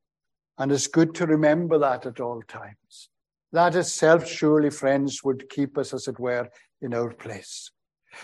And 0.59 0.73
it's 0.73 0.89
good 0.89 1.15
to 1.15 1.27
remember 1.27 1.79
that 1.79 2.07
at 2.07 2.19
all 2.19 2.43
times. 2.49 3.09
That 3.53 3.77
itself, 3.77 4.27
surely, 4.27 4.71
friends, 4.71 5.23
would 5.23 5.49
keep 5.49 5.79
us, 5.79 5.95
as 5.95 6.09
it 6.09 6.19
were, 6.19 6.49
in 6.81 6.93
our 6.93 7.13
place. 7.13 7.71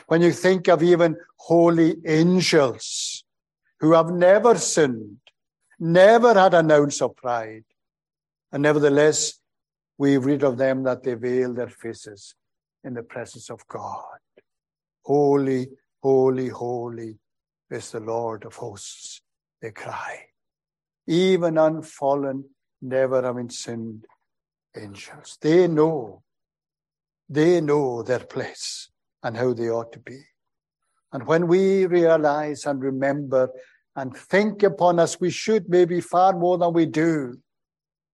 When 0.09 0.23
you 0.23 0.33
think 0.33 0.67
of 0.67 0.83
even 0.83 1.17
holy 1.37 1.97
angels 2.05 3.23
who 3.79 3.93
have 3.93 4.11
never 4.11 4.59
sinned, 4.59 5.19
never 5.79 6.35
had 6.35 6.55
an 6.55 6.73
ounce 6.73 7.01
of 7.01 7.15
pride, 7.15 7.65
and 8.51 8.65
nevertheless, 8.65 9.35
we 10.03 10.17
read 10.17 10.43
of 10.43 10.59
them 10.59 10.83
that 10.83 11.05
they 11.05 11.15
veil 11.15 11.55
their 11.55 11.69
faces 11.69 12.35
in 12.83 12.93
the 12.93 13.05
presence 13.05 13.49
of 13.51 13.65
God. 13.69 14.19
Holy, 15.05 15.69
holy, 16.03 16.49
holy 16.49 17.21
is 17.71 17.93
the 17.93 18.01
Lord 18.01 18.45
of 18.45 18.57
hosts, 18.57 19.23
they 19.61 19.71
cry. 19.71 20.25
Even 21.07 21.57
unfallen, 21.57 22.47
never 22.81 23.23
having 23.23 23.49
sinned 23.49 24.07
angels. 24.77 25.39
They 25.41 25.69
know, 25.69 26.25
they 27.29 27.61
know 27.61 28.03
their 28.03 28.25
place 28.35 28.91
and 29.23 29.37
how 29.37 29.53
they 29.53 29.71
ought 29.71 29.93
to 29.93 30.01
be. 30.01 30.19
And 31.13 31.29
when 31.29 31.47
we 31.47 31.87
realize 31.87 32.67
and 32.67 32.83
remember 32.83 33.51
and 33.95 34.17
think 34.17 34.65
upon 34.65 34.99
us, 34.99 35.21
we 35.21 35.31
should 35.31 35.69
maybe 35.69 36.01
far 36.01 36.37
more 36.37 36.59
than 36.59 36.73
we 36.73 36.87
do. 36.87 37.39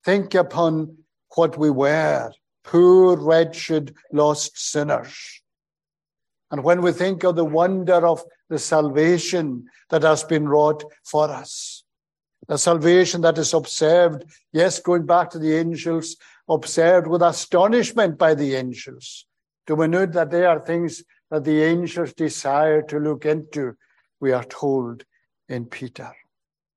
Think 0.05 0.35
upon 0.35 0.99
what 1.37 1.59
we 1.59 1.71
were, 1.71 2.33
poor, 2.65 3.17
wretched, 3.17 3.95
lost 4.13 4.59
sinners. 4.59 5.43
And 6.51 6.65
when 6.65 6.83
we 6.83 6.93
think 6.93 7.25
of 7.25 7.37
the 7.37 7.45
wonder 7.45 8.07
of 8.07 8.23
the 8.49 8.59
salvation 8.59 9.67
that 9.91 10.03
has 10.03 10.25
been 10.25 10.49
wrought 10.49 10.85
for 11.05 11.31
us, 11.31 11.85
the 12.47 12.57
salvation 12.57 13.21
that 13.23 13.37
is 13.37 13.53
observed, 13.53 14.25
yes, 14.53 14.81
going 14.81 15.05
back 15.05 15.31
to 15.31 15.39
the 15.39 15.55
angels, 15.55 16.17
observed 16.49 17.07
with 17.07 17.23
astonishment 17.23 18.17
by 18.17 18.35
the 18.35 18.55
angels. 18.55 19.27
Do 19.67 19.75
we 19.75 19.87
know 19.87 20.07
that 20.07 20.31
they 20.31 20.45
are 20.45 20.59
things 20.59 21.05
that 21.31 21.45
the 21.45 21.63
angels 21.63 22.15
desire 22.15 22.81
to 22.83 22.99
look 22.99 23.27
into? 23.27 23.77
We 24.19 24.33
are 24.33 24.45
told 24.45 25.05
in 25.49 25.67
Peter 25.67 26.15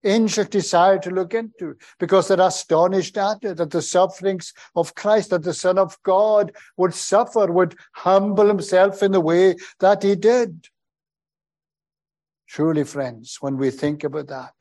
angels 0.03 0.47
desire 0.47 0.99
to 0.99 1.09
look 1.09 1.33
into 1.33 1.75
because 1.99 2.27
they're 2.27 2.41
astonished 2.41 3.17
at 3.17 3.43
it, 3.43 3.57
that 3.57 3.71
the 3.71 3.81
sufferings 3.81 4.53
of 4.75 4.95
Christ, 4.95 5.29
that 5.29 5.43
the 5.43 5.53
Son 5.53 5.77
of 5.77 5.97
God 6.03 6.51
would 6.77 6.93
suffer, 6.93 7.51
would 7.51 7.75
humble 7.93 8.47
himself 8.47 9.03
in 9.03 9.11
the 9.11 9.21
way 9.21 9.55
that 9.79 10.03
he 10.03 10.15
did. 10.15 10.67
Truly, 12.47 12.83
friends, 12.83 13.37
when 13.39 13.57
we 13.57 13.69
think 13.69 14.03
about 14.03 14.27
that, 14.27 14.53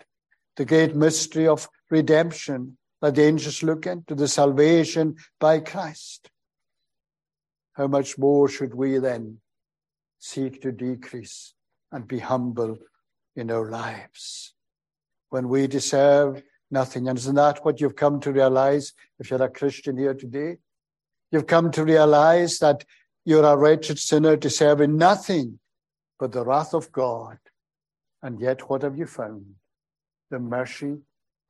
the 0.56 0.64
great 0.64 0.94
mystery 0.94 1.48
of 1.48 1.68
redemption, 1.90 2.76
that 3.00 3.14
the 3.14 3.24
angels 3.24 3.62
look 3.62 3.86
into, 3.86 4.14
the 4.14 4.28
salvation 4.28 5.16
by 5.38 5.60
Christ. 5.60 6.30
How 7.72 7.86
much 7.86 8.18
more 8.18 8.48
should 8.48 8.74
we 8.74 8.98
then 8.98 9.38
seek 10.18 10.60
to 10.62 10.70
decrease 10.70 11.54
and 11.90 12.06
be 12.06 12.18
humble 12.18 12.76
in 13.34 13.50
our 13.50 13.70
lives 13.70 14.54
when 15.30 15.48
we 15.48 15.66
deserve 15.66 16.42
nothing? 16.70 17.08
And 17.08 17.18
isn't 17.18 17.34
that 17.36 17.64
what 17.64 17.80
you've 17.80 17.96
come 17.96 18.20
to 18.20 18.32
realize 18.32 18.92
if 19.18 19.30
you're 19.30 19.42
a 19.42 19.48
Christian 19.48 19.96
here 19.96 20.14
today? 20.14 20.58
You've 21.32 21.46
come 21.46 21.70
to 21.72 21.84
realize 21.84 22.58
that 22.58 22.84
you're 23.24 23.44
a 23.44 23.56
wretched 23.56 23.98
sinner 23.98 24.36
deserving 24.36 24.96
nothing 24.96 25.58
but 26.18 26.32
the 26.32 26.44
wrath 26.44 26.74
of 26.74 26.92
God. 26.92 27.38
And 28.22 28.40
yet, 28.40 28.68
what 28.68 28.82
have 28.82 28.98
you 28.98 29.06
found? 29.06 29.46
The 30.30 30.38
mercy 30.38 30.98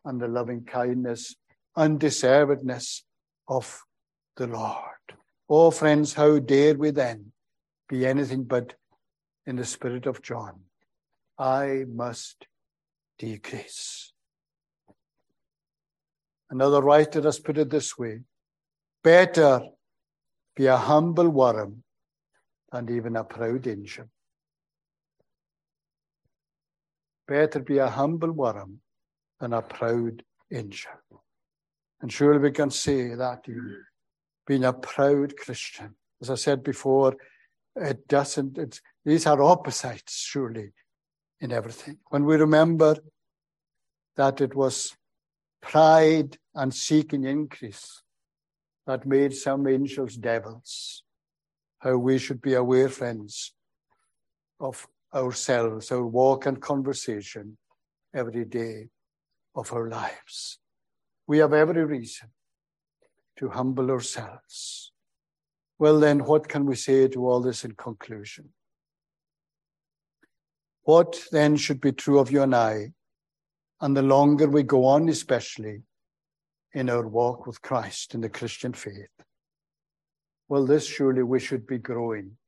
and 0.05 0.21
the 0.21 0.29
loving 0.29 0.65
kindness, 0.65 1.35
undeservedness 1.77 3.03
of 3.49 3.83
the 4.37 4.47
Lord. 4.47 4.85
Oh, 5.49 5.71
friends, 5.71 6.15
how 6.15 6.39
dare 6.39 6.75
we 6.75 6.91
then 6.91 7.33
be 7.89 8.07
anything 8.07 8.45
but 8.45 8.75
in 9.47 9.57
the 9.57 9.65
spirit 9.65 10.07
of 10.07 10.23
John? 10.23 10.61
I 11.39 11.85
must 11.89 12.47
decrease. 13.21 14.13
Another 16.49 16.81
writer 16.81 17.21
has 17.23 17.39
put 17.39 17.59
it 17.59 17.71
this 17.71 17.97
way 17.99 18.21
better 19.03 19.61
be 20.57 20.67
a 20.67 20.77
humble 20.77 21.29
worm 21.29 21.83
than 22.73 22.91
even 22.91 23.17
a 23.17 23.25
proud 23.25 23.67
angel. 23.67 24.07
Better 27.29 27.61
be 27.61 27.79
a 27.79 27.89
humble 27.89 28.33
worm 28.33 28.81
than 29.39 29.53
a 29.53 29.63
proud 29.63 30.23
angel. 30.53 31.25
And 32.01 32.13
surely 32.13 32.39
we 32.39 32.51
can 32.51 32.71
say 32.71 33.15
that 33.15 33.47
you 33.47 33.77
being 34.47 34.65
a 34.65 34.73
proud 34.73 35.37
Christian. 35.37 35.95
As 36.21 36.31
I 36.31 36.35
said 36.35 36.63
before, 36.63 37.17
it 37.77 38.09
doesn't, 38.09 38.59
it's, 38.59 38.81
these 39.05 39.27
are 39.27 39.43
opposites, 39.43 40.19
surely, 40.19 40.73
in 41.41 41.53
everything. 41.53 41.99
When 42.09 42.25
we 42.25 42.37
remember 42.37 42.97
that 44.17 44.41
it 44.41 44.55
was 44.55 44.97
pride 45.61 46.39
and 46.55 46.75
seeking 46.75 47.25
increase 47.25 48.03
that 48.87 49.07
made 49.07 49.35
some 49.35 49.67
angels 49.67 50.17
devils, 50.17 51.03
how 51.79 51.97
we 51.97 52.19
should 52.19 52.43
be 52.43 52.55
aware, 52.55 52.89
friends, 52.89 53.55
of 54.59 54.87
ourselves, 55.15 55.91
our 55.91 56.07
walk 56.07 56.47
and 56.47 56.61
conversation 56.61 57.57
every 58.15 58.45
day 58.45 58.89
of 59.55 59.73
our 59.73 59.89
lives. 59.89 60.59
We 61.27 61.39
have 61.39 61.53
every 61.53 61.85
reason 61.85 62.31
to 63.37 63.49
humble 63.49 63.91
ourselves. 63.91 64.93
Well, 65.79 65.99
then, 65.99 66.25
what 66.25 66.49
can 66.49 66.67
we 66.67 66.77
say 66.77 67.09
to 67.09 67.27
all 67.27 67.41
this 67.41 67.65
in 67.65 67.73
conclusion? 67.73 68.51
What 70.91 71.29
then 71.31 71.55
should 71.55 71.81
be 71.81 71.93
true 71.93 72.19
of 72.19 72.33
you 72.33 72.43
and 72.43 72.53
I? 72.53 72.95
And 73.81 73.97
the 73.97 74.03
longer 74.03 74.49
we 74.49 74.65
go 74.65 74.87
on, 74.87 75.09
especially 75.09 75.83
in 76.75 76.91
our 76.91 77.07
walk 77.07 77.47
with 77.47 77.63
Christ 77.63 78.13
in 78.13 78.23
the 78.23 78.29
Christian 78.29 78.73
faith, 78.73 79.15
well, 80.49 80.67
this 80.67 80.85
surely 80.85 81.23
we 81.23 81.39
should 81.39 81.65
be 81.65 81.79
growing. 81.79 82.39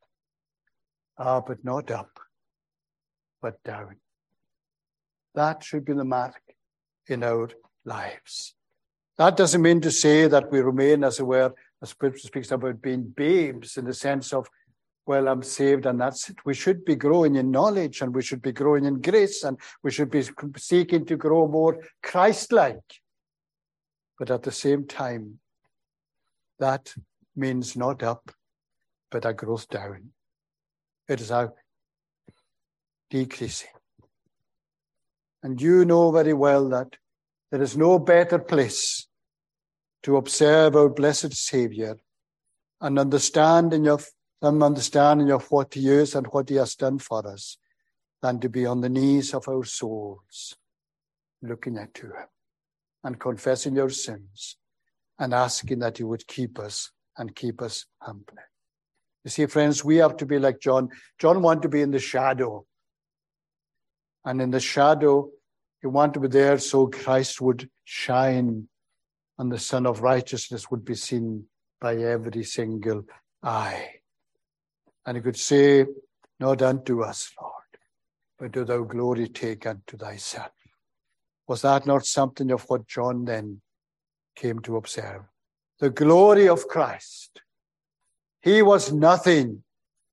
Ah, 1.17 1.41
but 1.41 1.65
not 1.65 1.93
up, 1.93 2.19
but 3.41 3.63
down. 3.63 3.99
That 5.37 5.63
should 5.63 5.85
be 5.85 5.93
the 5.93 6.05
mark 6.05 6.43
in 7.07 7.23
our 7.23 7.49
lives. 7.85 8.57
That 9.19 9.37
doesn't 9.37 9.63
mean 9.63 9.81
to 9.83 9.93
say 9.93 10.27
that 10.27 10.51
we 10.51 10.63
remain, 10.63 11.05
as 11.05 11.21
it 11.21 11.29
were, 11.29 11.55
as 11.81 11.91
Scripture 11.91 12.27
speaks 12.27 12.51
about 12.51 12.83
being 12.83 13.05
babes 13.05 13.77
in 13.77 13.85
the 13.85 13.95
sense 13.95 14.33
of, 14.33 14.49
well, 15.07 15.29
I'm 15.29 15.43
saved 15.43 15.87
and 15.87 16.01
that's 16.01 16.29
it. 16.29 16.37
We 16.45 16.55
should 16.55 16.85
be 16.85 16.95
growing 16.95 17.37
in 17.37 17.51
knowledge 17.51 18.01
and 18.01 18.15
we 18.15 18.23
should 18.23 18.41
be 18.41 18.53
growing 18.53 18.85
in 18.85 19.01
grace 19.01 19.43
and 19.43 19.59
we 19.83 19.91
should 19.91 20.11
be 20.11 20.25
seeking 20.57 21.05
to 21.07 21.17
grow 21.17 21.49
more 21.49 21.83
Christ 22.03 22.53
like. 22.53 23.01
But 24.19 24.31
at 24.31 24.45
the 24.45 24.53
same 24.53 24.87
time, 24.87 25.41
that 26.61 26.95
means 27.35 27.77
not 27.77 28.03
up, 28.03 28.31
but 29.11 29.25
a 29.25 29.33
growth 29.33 29.69
down. 29.69 30.11
It 31.09 31.21
is 31.21 31.33
a 31.33 31.53
decreasing. 33.11 33.71
And 35.43 35.61
you 35.61 35.85
know 35.85 36.13
very 36.13 36.33
well 36.33 36.69
that 36.69 36.97
there 37.51 37.61
is 37.61 37.77
no 37.77 37.99
better 37.99 38.39
place 38.39 39.09
to 40.05 40.17
observe 40.17 40.77
our 40.77 40.89
blessed 40.89 41.35
Saviour 41.35 41.97
and 42.81 42.99
understanding 42.99 43.89
of 43.89 44.09
some 44.43 44.61
understanding 44.61 45.31
of 45.31 45.49
what 45.53 45.73
he 45.75 45.89
is 45.89 46.17
and 46.17 46.27
what 46.29 46.49
he 46.49 46.57
has 46.57 46.75
done 46.75 46.99
for 46.99 47.25
us 47.29 47.59
than 48.23 48.41
to 48.41 48.49
be 48.49 48.67
on 48.67 48.81
the 48.81 48.89
knees 48.89 49.35
of 49.35 49.47
our 49.49 49.65
souls, 49.65 50.57
looking 51.43 51.79
at 51.79 51.97
him 51.97 52.13
and 53.05 53.21
confessing 53.21 53.79
our 53.79 53.89
sins 53.89 54.57
and 55.17 55.33
asking 55.33 55.79
that 55.79 55.99
he 55.99 56.03
would 56.03 56.27
keep 56.27 56.59
us 56.59 56.91
and 57.17 57.37
keep 57.37 57.63
us 57.63 57.87
humble. 58.01 58.35
You 59.25 59.31
see, 59.31 59.47
friends, 59.47 59.85
we 59.85 59.97
have 59.97 60.17
to 60.17 60.27
be 60.27 60.41
like 60.41 60.59
John. 60.59 60.89
John 61.21 61.41
wanted 61.41 61.63
to 61.63 61.69
be 61.69 61.83
in 61.83 61.93
the 61.93 62.01
shadow. 62.01 62.67
And 64.25 64.43
in 64.43 64.51
the 64.51 64.61
shadow, 64.61 65.31
he 65.81 65.87
wanted 65.87 66.15
to 66.15 66.21
be 66.21 66.29
there 66.29 66.59
so 66.59 66.89
Christ 66.89 67.41
would 67.41 67.71
shine 67.85 68.69
and 69.39 69.53
the 69.53 69.59
Sun 69.59 69.87
of 69.87 70.01
Righteousness 70.03 70.69
would 70.69 70.85
be 70.85 70.97
seen 70.97 71.45
by 71.81 71.97
every 71.97 72.43
single 72.43 73.05
eye. 73.41 74.02
And 75.07 75.17
he 75.17 75.23
could 75.23 75.37
say, 75.37 75.87
Not 76.39 76.63
unto 76.63 77.03
us, 77.03 77.31
Lord, 77.41 77.53
but 78.39 78.53
do 78.53 78.65
thou 78.65 78.83
glory 78.83 79.29
take 79.29 79.67
unto 79.67 79.97
thyself. 79.97 80.53
Was 81.49 81.63
that 81.63 81.87
not 81.87 82.07
something 82.07 82.51
of 82.51 82.63
what 82.69 82.87
John 82.87 83.25
then 83.25 83.61
came 84.37 84.61
to 84.61 84.77
observe? 84.77 85.23
The 85.81 85.91
glory 85.91 86.49
of 86.49 86.69
Christ. 86.69 87.43
He 88.41 88.63
was 88.63 88.93
nothing 88.93 89.63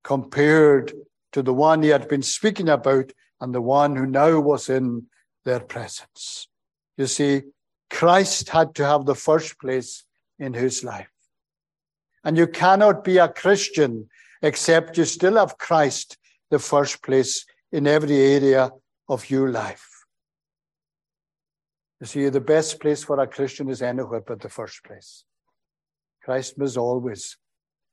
compared 0.04 0.94
to 1.32 1.42
the 1.42 1.54
one 1.54 1.84
he 1.84 1.90
had 1.90 2.08
been 2.08 2.24
speaking 2.24 2.70
about 2.70 3.12
and 3.40 3.54
the 3.54 3.62
one 3.62 3.96
who 3.96 4.06
now 4.06 4.40
was 4.40 4.70
in 4.70 5.06
their 5.46 5.60
presence. 5.60 6.48
You 6.98 7.08
see, 7.08 7.44
Christ 7.90 8.50
had 8.50 8.76
to 8.76 8.86
have 8.86 9.06
the 9.06 9.16
first 9.16 9.60
place 9.60 10.04
in 10.38 10.54
his 10.54 10.84
life. 10.84 11.10
And 12.24 12.38
you 12.38 12.48
cannot 12.48 13.04
be 13.04 13.18
a 13.18 13.30
Christian 13.30 14.10
except 14.42 14.98
you 14.98 15.06
still 15.06 15.38
have 15.38 15.58
Christ 15.58 16.18
the 16.50 16.60
first 16.60 17.04
place 17.04 17.46
in 17.72 17.88
every 17.88 18.18
area 18.18 18.72
of 19.08 19.30
your 19.30 19.52
life. 19.52 19.88
You 22.00 22.08
see, 22.08 22.30
the 22.30 22.42
best 22.42 22.80
place 22.80 23.04
for 23.04 23.20
a 23.20 23.28
Christian 23.28 23.70
is 23.70 23.82
anywhere 23.82 24.22
but 24.22 24.40
the 24.40 24.50
first 24.50 24.84
place. 24.84 25.26
Christ 26.24 26.58
must 26.58 26.78
always 26.78 27.38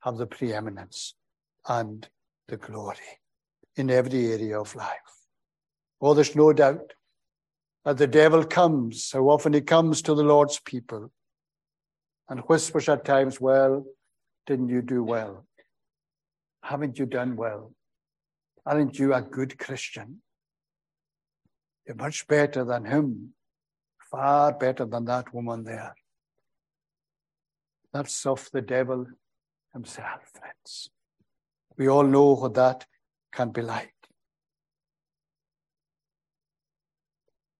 have 0.00 0.16
the 0.16 0.26
preeminence 0.26 1.14
and 1.68 2.08
the 2.48 2.56
glory 2.56 3.20
in 3.76 3.90
every 3.90 4.32
area 4.32 4.60
of 4.60 4.74
life. 4.76 4.98
Oh, 6.00 6.14
there's 6.14 6.36
no 6.36 6.52
doubt 6.52 6.92
that 7.84 7.98
the 7.98 8.06
devil 8.06 8.44
comes, 8.44 9.10
how 9.12 9.28
often 9.28 9.52
he 9.52 9.60
comes 9.60 10.02
to 10.02 10.14
the 10.14 10.22
Lord's 10.22 10.60
people 10.60 11.10
and 12.28 12.40
whispers 12.40 12.88
at 12.88 13.04
times, 13.04 13.40
Well, 13.40 13.84
didn't 14.46 14.68
you 14.68 14.82
do 14.82 15.02
well? 15.02 15.45
Haven't 16.66 16.98
you 16.98 17.06
done 17.06 17.36
well? 17.36 17.72
Aren't 18.64 18.98
you 18.98 19.14
a 19.14 19.22
good 19.22 19.56
Christian? 19.56 20.20
You're 21.86 21.94
much 21.94 22.26
better 22.26 22.64
than 22.64 22.86
him, 22.86 23.34
far 24.10 24.52
better 24.52 24.84
than 24.84 25.04
that 25.04 25.32
woman 25.32 25.62
there. 25.62 25.94
That's 27.92 28.26
of 28.26 28.48
the 28.52 28.62
devil 28.62 29.06
himself, 29.72 30.22
friends. 30.34 30.90
We 31.78 31.88
all 31.88 32.02
know 32.02 32.34
what 32.34 32.54
that 32.54 32.84
can 33.32 33.50
be 33.50 33.62
like. 33.62 33.94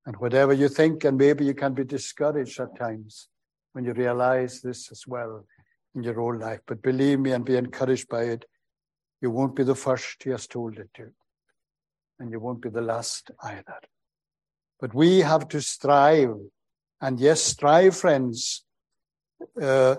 And 0.04 0.16
whatever 0.16 0.52
you 0.52 0.68
think, 0.68 1.04
and 1.04 1.16
maybe 1.16 1.44
you 1.44 1.54
can 1.54 1.74
be 1.74 1.84
discouraged 1.84 2.58
at 2.58 2.76
times 2.76 3.28
when 3.72 3.84
you 3.84 3.92
realize 3.92 4.62
this 4.62 4.90
as 4.90 5.04
well 5.06 5.44
in 5.94 6.02
your 6.02 6.20
own 6.20 6.40
life. 6.40 6.60
But 6.66 6.82
believe 6.82 7.20
me 7.20 7.30
and 7.30 7.44
be 7.44 7.56
encouraged 7.56 8.08
by 8.08 8.24
it. 8.24 8.44
You 9.20 9.30
won't 9.30 9.56
be 9.56 9.64
the 9.64 9.74
first 9.74 10.22
he 10.22 10.30
has 10.30 10.46
told 10.46 10.78
it 10.78 10.90
to, 10.94 11.10
and 12.18 12.30
you 12.30 12.40
won't 12.40 12.62
be 12.62 12.68
the 12.68 12.82
last 12.82 13.30
either. 13.42 13.80
But 14.80 14.94
we 14.94 15.20
have 15.20 15.48
to 15.48 15.60
strive. 15.60 16.34
And 17.00 17.18
yes, 17.20 17.42
strive, 17.42 17.96
friends. 17.96 18.64
Uh, 19.60 19.96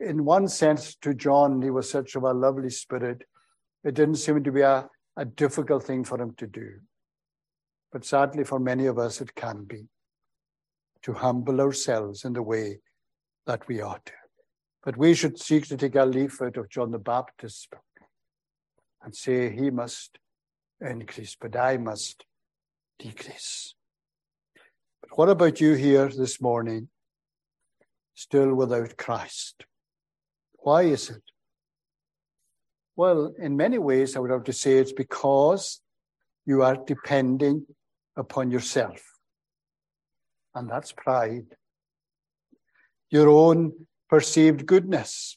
in 0.00 0.24
one 0.24 0.48
sense, 0.48 0.94
to 0.96 1.14
John, 1.14 1.62
he 1.62 1.70
was 1.70 1.90
such 1.90 2.14
of 2.16 2.22
a 2.22 2.32
lovely 2.32 2.70
spirit. 2.70 3.22
It 3.82 3.94
didn't 3.94 4.16
seem 4.16 4.42
to 4.44 4.52
be 4.52 4.62
a, 4.62 4.88
a 5.16 5.24
difficult 5.24 5.84
thing 5.84 6.04
for 6.04 6.20
him 6.20 6.34
to 6.36 6.46
do 6.46 6.80
but 7.94 8.04
sadly 8.04 8.42
for 8.42 8.58
many 8.58 8.86
of 8.86 8.98
us 8.98 9.20
it 9.22 9.34
can 9.36 9.64
be. 9.64 9.88
to 11.04 11.12
humble 11.12 11.60
ourselves 11.60 12.24
in 12.24 12.32
the 12.32 12.42
way 12.42 12.78
that 13.46 13.68
we 13.68 13.82
ought 13.82 14.04
to. 14.06 14.12
But 14.82 14.96
we 14.96 15.14
should 15.14 15.38
seek 15.38 15.68
to 15.68 15.76
take 15.76 15.96
a 15.96 16.00
out 16.00 16.56
of 16.56 16.70
John 16.70 16.92
the 16.92 16.98
Baptist's 16.98 17.66
book 17.66 17.93
and 19.04 19.14
say, 19.14 19.54
He 19.54 19.70
must 19.70 20.18
increase, 20.80 21.36
but 21.40 21.56
I 21.56 21.76
must 21.76 22.24
decrease. 22.98 23.74
But 25.02 25.18
what 25.18 25.28
about 25.28 25.60
you 25.60 25.74
here 25.74 26.08
this 26.08 26.40
morning, 26.40 26.88
still 28.14 28.54
without 28.54 28.96
Christ? 28.96 29.64
Why 30.54 30.82
is 30.82 31.10
it? 31.10 31.22
Well, 32.96 33.34
in 33.38 33.56
many 33.56 33.78
ways, 33.78 34.16
I 34.16 34.20
would 34.20 34.30
have 34.30 34.44
to 34.44 34.52
say 34.52 34.78
it's 34.78 34.92
because 34.92 35.80
you 36.46 36.62
are 36.62 36.76
depending 36.76 37.66
upon 38.16 38.50
yourself. 38.50 39.02
And 40.54 40.70
that's 40.70 40.92
pride. 40.92 41.56
Your 43.10 43.28
own 43.28 43.86
perceived 44.08 44.66
goodness 44.66 45.36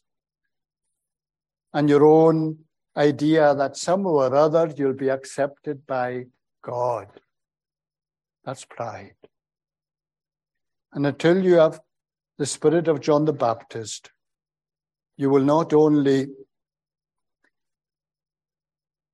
and 1.74 1.89
your 1.89 2.05
own 2.05 2.59
idea 2.97 3.53
that 3.55 3.77
somehow 3.77 4.09
or 4.09 4.35
other 4.35 4.73
you'll 4.75 4.93
be 4.93 5.09
accepted 5.09 5.85
by 5.85 6.25
God. 6.63 7.07
That's 8.43 8.65
pride. 8.65 9.15
And 10.93 11.05
until 11.05 11.43
you 11.43 11.55
have 11.55 11.79
the 12.37 12.45
spirit 12.45 12.87
of 12.87 13.01
John 13.01 13.25
the 13.25 13.33
Baptist, 13.33 14.11
you 15.15 15.29
will 15.29 15.43
not 15.43 15.73
only 15.73 16.27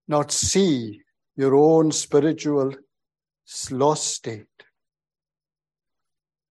not 0.08 0.32
see 0.32 1.02
your 1.36 1.56
own 1.56 1.92
spiritual 1.92 2.74
lost 3.72 4.08
state, 4.08 4.46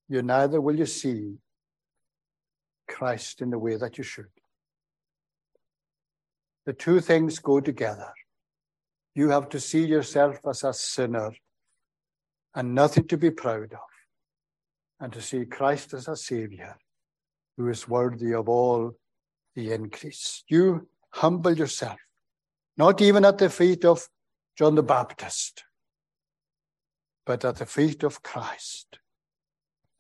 you 0.08 0.22
neither 0.22 0.60
will 0.60 0.76
you 0.76 0.86
see 0.86 1.36
Christ 2.88 3.40
in 3.40 3.50
the 3.50 3.58
way 3.58 3.76
that 3.76 3.96
you 3.96 4.04
should. 4.04 4.41
The 6.64 6.72
two 6.72 7.00
things 7.00 7.38
go 7.38 7.60
together. 7.60 8.12
You 9.14 9.30
have 9.30 9.48
to 9.50 9.60
see 9.60 9.84
yourself 9.84 10.38
as 10.48 10.64
a 10.64 10.72
sinner 10.72 11.32
and 12.54 12.74
nothing 12.74 13.06
to 13.08 13.16
be 13.16 13.30
proud 13.30 13.72
of, 13.72 13.90
and 15.00 15.12
to 15.12 15.20
see 15.20 15.44
Christ 15.44 15.94
as 15.94 16.06
a 16.08 16.16
Savior 16.16 16.76
who 17.56 17.68
is 17.68 17.88
worthy 17.88 18.32
of 18.32 18.48
all 18.48 18.92
the 19.54 19.72
increase. 19.72 20.44
You 20.48 20.88
humble 21.10 21.56
yourself, 21.56 21.98
not 22.76 23.00
even 23.00 23.24
at 23.24 23.38
the 23.38 23.50
feet 23.50 23.84
of 23.84 24.08
John 24.56 24.74
the 24.74 24.82
Baptist, 24.82 25.64
but 27.26 27.44
at 27.44 27.56
the 27.56 27.66
feet 27.66 28.02
of 28.02 28.22
Christ. 28.22 28.98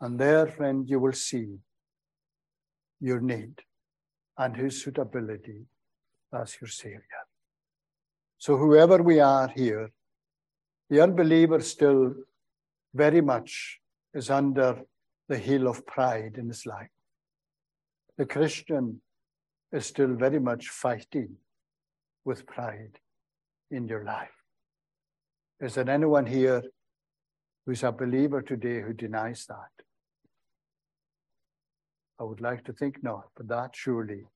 And 0.00 0.18
there, 0.18 0.46
friend, 0.46 0.88
you 0.88 0.98
will 1.00 1.12
see 1.12 1.58
your 3.00 3.20
need 3.20 3.62
and 4.38 4.56
his 4.56 4.82
suitability 4.82 5.66
as 6.32 6.56
your 6.60 6.68
Savior. 6.68 7.22
So, 8.38 8.56
whoever 8.56 9.02
we 9.02 9.20
are 9.20 9.48
here, 9.48 9.90
the 10.90 11.00
unbeliever 11.00 11.60
still 11.60 12.14
very 12.94 13.20
much 13.20 13.80
is 14.14 14.30
under 14.30 14.82
the 15.28 15.38
heel 15.38 15.68
of 15.68 15.86
pride 15.86 16.36
in 16.36 16.48
his 16.48 16.66
life. 16.66 16.90
The 18.18 18.26
Christian 18.26 19.00
is 19.72 19.86
still 19.86 20.14
very 20.14 20.38
much 20.38 20.68
fighting 20.68 21.36
with 22.24 22.46
pride 22.46 22.98
in 23.70 23.88
your 23.88 24.04
life. 24.04 24.44
Is 25.60 25.76
there 25.76 25.88
anyone 25.88 26.26
here 26.26 26.62
who's 27.64 27.82
a 27.82 27.92
believer 27.92 28.42
today 28.42 28.80
who 28.80 28.92
denies 28.92 29.46
that? 29.46 29.84
I 32.20 32.24
would 32.24 32.40
like 32.40 32.64
to 32.64 32.72
think 32.72 33.02
not, 33.02 33.28
but 33.36 33.48
that 33.48 33.74
surely 33.74 34.26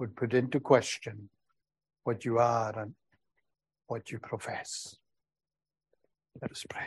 would 0.00 0.16
put 0.16 0.32
into 0.32 0.58
question 0.58 1.28
what 2.04 2.24
you 2.24 2.38
are 2.38 2.76
and 2.76 2.94
what 3.86 4.10
you 4.10 4.18
profess. 4.18 4.96
Let 6.40 6.50
us 6.50 6.64
pray. 6.68 6.86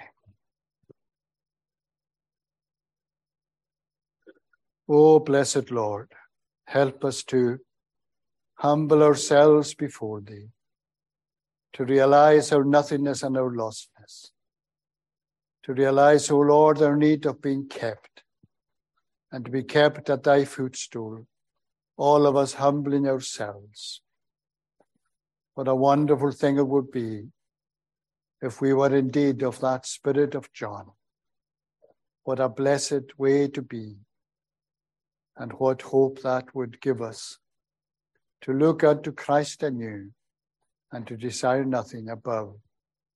Oh, 4.90 5.20
blessed 5.20 5.70
Lord, 5.70 6.12
help 6.66 7.06
us 7.06 7.24
to 7.26 7.60
humble 8.56 9.04
ourselves 9.04 9.76
before 9.76 10.20
Thee, 10.22 10.50
to 11.74 11.86
realize 11.86 12.52
our 12.52 12.64
nothingness 12.64 13.22
and 13.22 13.38
our 13.38 13.52
lostness, 13.52 14.32
to 15.64 15.74
realize, 15.74 16.32
O 16.32 16.38
oh 16.38 16.42
Lord, 16.42 16.82
our 16.82 16.98
need 16.98 17.28
of 17.28 17.42
being 17.42 17.68
kept, 17.68 18.24
and 19.32 19.46
to 19.46 19.52
be 19.52 19.64
kept 19.64 20.10
at 20.10 20.24
Thy 20.24 20.46
footstool 20.46 21.28
all 21.98 22.26
of 22.26 22.36
us 22.36 22.54
humbling 22.54 23.08
ourselves. 23.08 24.02
What 25.54 25.68
a 25.68 25.76
wonderful 25.76 26.32
thing 26.32 26.58
it 26.58 26.68
would 26.68 26.92
be 26.92 27.28
if 28.42 28.60
we 28.60 28.74
were 28.74 28.96
indeed 28.96 29.44
of 29.44 29.60
that 29.62 29.86
spirit 29.86 30.36
of 30.36 30.52
John. 30.52 30.92
What 32.24 32.40
a 32.40 32.50
blessed 32.50 33.18
way 33.18 33.48
to 33.50 33.62
be, 33.62 33.98
and 35.38 35.54
what 35.54 35.82
hope 35.82 36.22
that 36.22 36.56
would 36.56 36.82
give 36.82 37.02
us 37.02 37.38
to 38.42 38.54
look 38.54 38.84
unto 38.84 39.12
Christ 39.12 39.64
anew 39.64 40.12
and 40.92 41.08
to 41.08 41.18
desire 41.18 41.66
nothing 41.66 42.10
above 42.10 42.56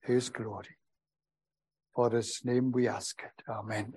his 0.02 0.28
glory. 0.28 0.76
For 1.94 2.10
his 2.10 2.40
name 2.44 2.72
we 2.72 2.86
ask 2.86 3.22
it. 3.22 3.42
Amen. 3.48 3.94